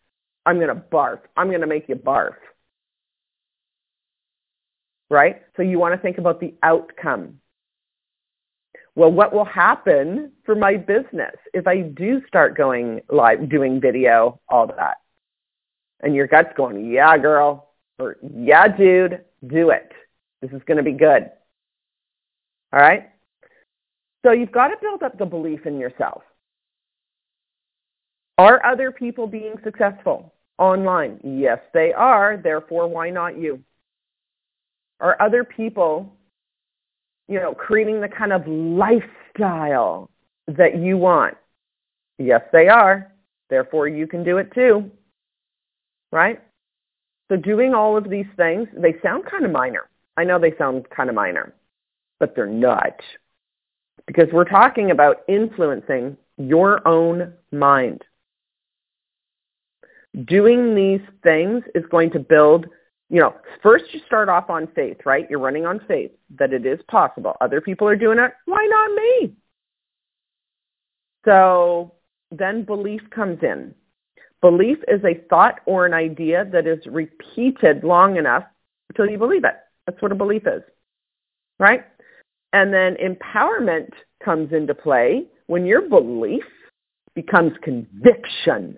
I'm 0.49 0.55
going 0.55 0.69
to 0.69 0.75
barf. 0.75 1.19
I'm 1.38 1.49
going 1.49 1.62
to 1.62 1.67
make 1.67 1.88
you 1.88 1.95
barf. 1.95 2.33
Right? 5.12 5.43
So 5.55 5.62
you 5.62 5.77
want 5.77 5.93
to 5.93 6.01
think 6.01 6.17
about 6.17 6.39
the 6.39 6.55
outcome. 6.63 7.39
Well, 8.95 9.12
what 9.12 9.31
will 9.31 9.45
happen 9.45 10.31
for 10.47 10.55
my 10.55 10.75
business 10.75 11.35
if 11.53 11.67
I 11.67 11.81
do 11.81 12.23
start 12.27 12.57
going 12.57 13.01
live, 13.12 13.47
doing 13.47 13.79
video, 13.79 14.39
all 14.49 14.65
that? 14.65 14.97
And 16.01 16.15
your 16.15 16.25
gut's 16.25 16.57
going, 16.57 16.89
yeah, 16.89 17.15
girl, 17.19 17.69
or 17.99 18.17
yeah, 18.35 18.67
dude, 18.67 19.23
do 19.45 19.69
it. 19.69 19.91
This 20.41 20.49
is 20.49 20.63
going 20.65 20.77
to 20.77 20.83
be 20.83 20.93
good. 20.93 21.29
All 22.73 22.79
right? 22.79 23.12
So 24.25 24.31
you've 24.31 24.51
got 24.51 24.69
to 24.69 24.77
build 24.81 25.03
up 25.03 25.19
the 25.19 25.27
belief 25.27 25.67
in 25.67 25.79
yourself. 25.79 26.23
Are 28.39 28.65
other 28.65 28.91
people 28.91 29.27
being 29.27 29.53
successful 29.63 30.33
online? 30.60 31.19
Yes, 31.24 31.60
they 31.74 31.93
are. 31.93 32.38
Therefore, 32.38 32.88
why 32.88 33.10
not 33.10 33.38
you? 33.38 33.63
Are 35.00 35.19
other 35.22 35.43
people, 35.43 36.13
you 37.28 37.39
know, 37.39 37.54
creating 37.54 38.02
the 38.02 38.10
kind 38.10 38.34
of 38.34 38.45
lifestyle 38.48 40.10
that 40.48 40.78
you 40.78 40.98
want? 40.98 41.36
Yes, 42.17 42.41
they 42.52 42.67
are. 42.67 43.12
Therefore, 43.50 43.88
you 43.88 44.06
can 44.06 44.24
do 44.24 44.38
it 44.38 44.54
too. 44.54 44.91
Right? 46.12 46.41
So 47.32 47.38
doing 47.38 47.74
all 47.74 47.95
of 47.95 48.10
these 48.10 48.26
things, 48.36 48.67
they 48.76 48.95
sound 49.02 49.26
kind 49.26 49.45
of 49.45 49.52
minor. 49.52 49.89
I 50.17 50.24
know 50.24 50.39
they 50.39 50.56
sound 50.58 50.89
kind 50.89 51.10
of 51.10 51.15
minor, 51.15 51.54
but 52.19 52.36
they're 52.36 52.45
not 52.48 53.00
because 54.10 54.28
we're 54.34 54.43
talking 54.43 54.89
about 54.89 55.17
influencing 55.28 56.17
your 56.38 56.86
own 56.88 57.32
mind. 57.52 58.02
Doing 60.26 60.76
these 60.76 61.02
things 61.24 61.63
is 61.76 61.84
going 61.91 62.12
to 62.12 62.19
build, 62.19 62.65
you 63.10 63.19
know, 63.19 63.36
first 63.62 63.86
you 63.91 64.02
start 64.06 64.30
off 64.30 64.50
on 64.50 64.67
faith, 64.76 64.98
right? 65.06 65.30
You're 65.30 65.39
running 65.39 65.65
on 65.65 65.82
faith 65.88 66.12
that 66.38 66.54
it 66.54 66.65
is 66.65 66.80
possible. 66.89 67.36
Other 67.41 67.62
people 67.62 67.88
are 67.88 67.95
doing 67.95 68.19
it. 68.19 68.32
Why 68.45 68.67
not 68.69 68.95
me? 68.95 69.34
So 71.26 71.93
then 72.32 72.63
belief 72.63 73.02
comes 73.12 73.39
in. 73.43 73.76
Belief 74.41 74.78
is 74.88 75.04
a 75.04 75.22
thought 75.30 75.60
or 75.65 75.86
an 75.86 75.93
idea 75.93 76.45
that 76.52 76.65
is 76.65 76.80
repeated 76.88 77.84
long 77.84 78.17
enough 78.17 78.45
until 78.89 79.12
you 79.12 79.17
believe 79.17 79.43
it. 79.43 79.56
That's 79.86 80.02
what 80.02 80.12
a 80.12 80.15
belief 80.15 80.43
is, 80.48 80.62
right? 81.60 81.84
And 82.54 82.74
then 82.74 82.95
empowerment 82.95 83.89
comes 84.24 84.54
into 84.54 84.74
play 84.74 85.26
when 85.48 85.65
your 85.65 85.82
belief 85.88 86.43
becomes 87.15 87.52
conviction. 87.62 88.78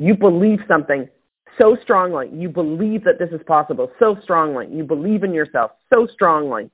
You 0.00 0.16
believe 0.16 0.60
something 0.66 1.06
so 1.58 1.76
strongly. 1.82 2.30
You 2.32 2.48
believe 2.48 3.04
that 3.04 3.18
this 3.18 3.28
is 3.32 3.42
possible 3.46 3.92
so 3.98 4.16
strongly. 4.22 4.66
You 4.70 4.82
believe 4.82 5.24
in 5.24 5.34
yourself 5.34 5.72
so 5.92 6.06
strongly 6.06 6.70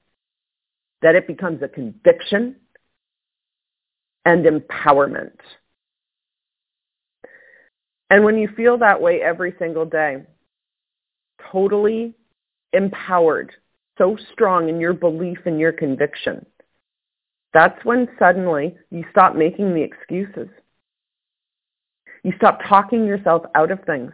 that 1.02 1.16
it 1.16 1.26
becomes 1.26 1.60
a 1.60 1.66
conviction 1.66 2.54
and 4.24 4.46
empowerment. 4.46 5.36
And 8.10 8.24
when 8.24 8.38
you 8.38 8.48
feel 8.56 8.78
that 8.78 9.02
way 9.02 9.20
every 9.20 9.56
single 9.58 9.86
day, 9.86 10.18
totally 11.50 12.14
empowered 12.72 13.50
so 13.98 14.16
strong 14.32 14.68
in 14.68 14.78
your 14.78 14.92
belief 14.92 15.38
and 15.46 15.58
your 15.58 15.72
conviction, 15.72 16.46
that's 17.52 17.84
when 17.84 18.06
suddenly 18.20 18.76
you 18.90 19.04
stop 19.10 19.34
making 19.34 19.74
the 19.74 19.82
excuses. 19.82 20.48
You 22.26 22.32
stop 22.38 22.58
talking 22.68 23.06
yourself 23.06 23.44
out 23.54 23.70
of 23.70 23.78
things. 23.84 24.10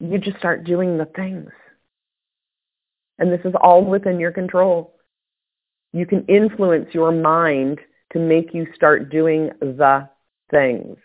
You 0.00 0.18
just 0.18 0.36
start 0.36 0.64
doing 0.64 0.98
the 0.98 1.04
things. 1.04 1.48
And 3.20 3.32
this 3.32 3.38
is 3.44 3.54
all 3.62 3.84
within 3.84 4.18
your 4.18 4.32
control. 4.32 4.96
You 5.92 6.04
can 6.04 6.24
influence 6.24 6.88
your 6.92 7.12
mind 7.12 7.78
to 8.14 8.18
make 8.18 8.52
you 8.52 8.66
start 8.74 9.12
doing 9.12 9.50
the 9.60 10.08
things. 10.50 10.96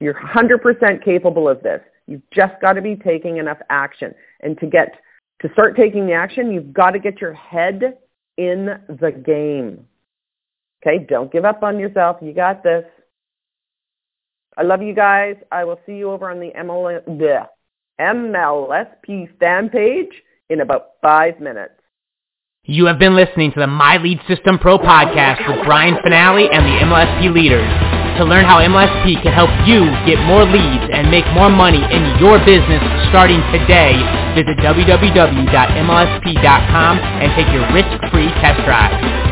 You're 0.00 0.14
100% 0.14 1.04
capable 1.04 1.48
of 1.48 1.62
this. 1.62 1.82
You've 2.08 2.28
just 2.34 2.60
got 2.60 2.72
to 2.72 2.82
be 2.82 2.96
taking 2.96 3.36
enough 3.36 3.58
action. 3.70 4.12
And 4.40 4.58
to 4.58 4.66
get 4.66 4.96
to 5.42 5.52
start 5.52 5.76
taking 5.76 6.08
the 6.08 6.14
action, 6.14 6.50
you've 6.50 6.72
got 6.72 6.90
to 6.90 6.98
get 6.98 7.20
your 7.20 7.32
head 7.32 7.98
in 8.36 8.70
the 8.88 9.12
game. 9.12 9.86
Okay, 10.84 11.04
don't 11.08 11.30
give 11.30 11.44
up 11.44 11.62
on 11.62 11.78
yourself. 11.78 12.16
You 12.20 12.32
got 12.32 12.64
this. 12.64 12.84
I 14.56 14.62
love 14.62 14.82
you 14.82 14.94
guys. 14.94 15.36
I 15.50 15.64
will 15.64 15.78
see 15.86 15.92
you 15.92 16.10
over 16.10 16.30
on 16.30 16.40
the 16.40 16.50
MLSP 18.00 19.38
fan 19.38 19.68
page 19.70 20.12
in 20.50 20.60
about 20.60 20.90
five 21.00 21.40
minutes. 21.40 21.74
You 22.64 22.86
have 22.86 22.98
been 22.98 23.16
listening 23.16 23.52
to 23.52 23.60
the 23.60 23.66
My 23.66 23.96
Lead 23.96 24.20
System 24.28 24.58
Pro 24.58 24.78
podcast 24.78 25.48
with 25.48 25.64
Brian 25.66 25.96
Fanale 25.96 26.48
and 26.52 26.64
the 26.64 26.78
MLSP 26.84 27.32
leaders. 27.34 27.66
To 28.18 28.24
learn 28.24 28.44
how 28.44 28.60
MLSP 28.60 29.22
can 29.22 29.32
help 29.32 29.50
you 29.66 29.88
get 30.04 30.20
more 30.26 30.44
leads 30.44 30.84
and 30.92 31.10
make 31.10 31.24
more 31.32 31.48
money 31.48 31.82
in 31.82 32.18
your 32.20 32.38
business 32.44 32.82
starting 33.08 33.40
today, 33.50 33.96
visit 34.36 34.58
www.mlsp.com 34.58 35.38
and 36.98 37.32
take 37.34 37.48
your 37.52 37.66
risk-free 37.72 38.28
test 38.38 38.62
drive. 38.64 39.31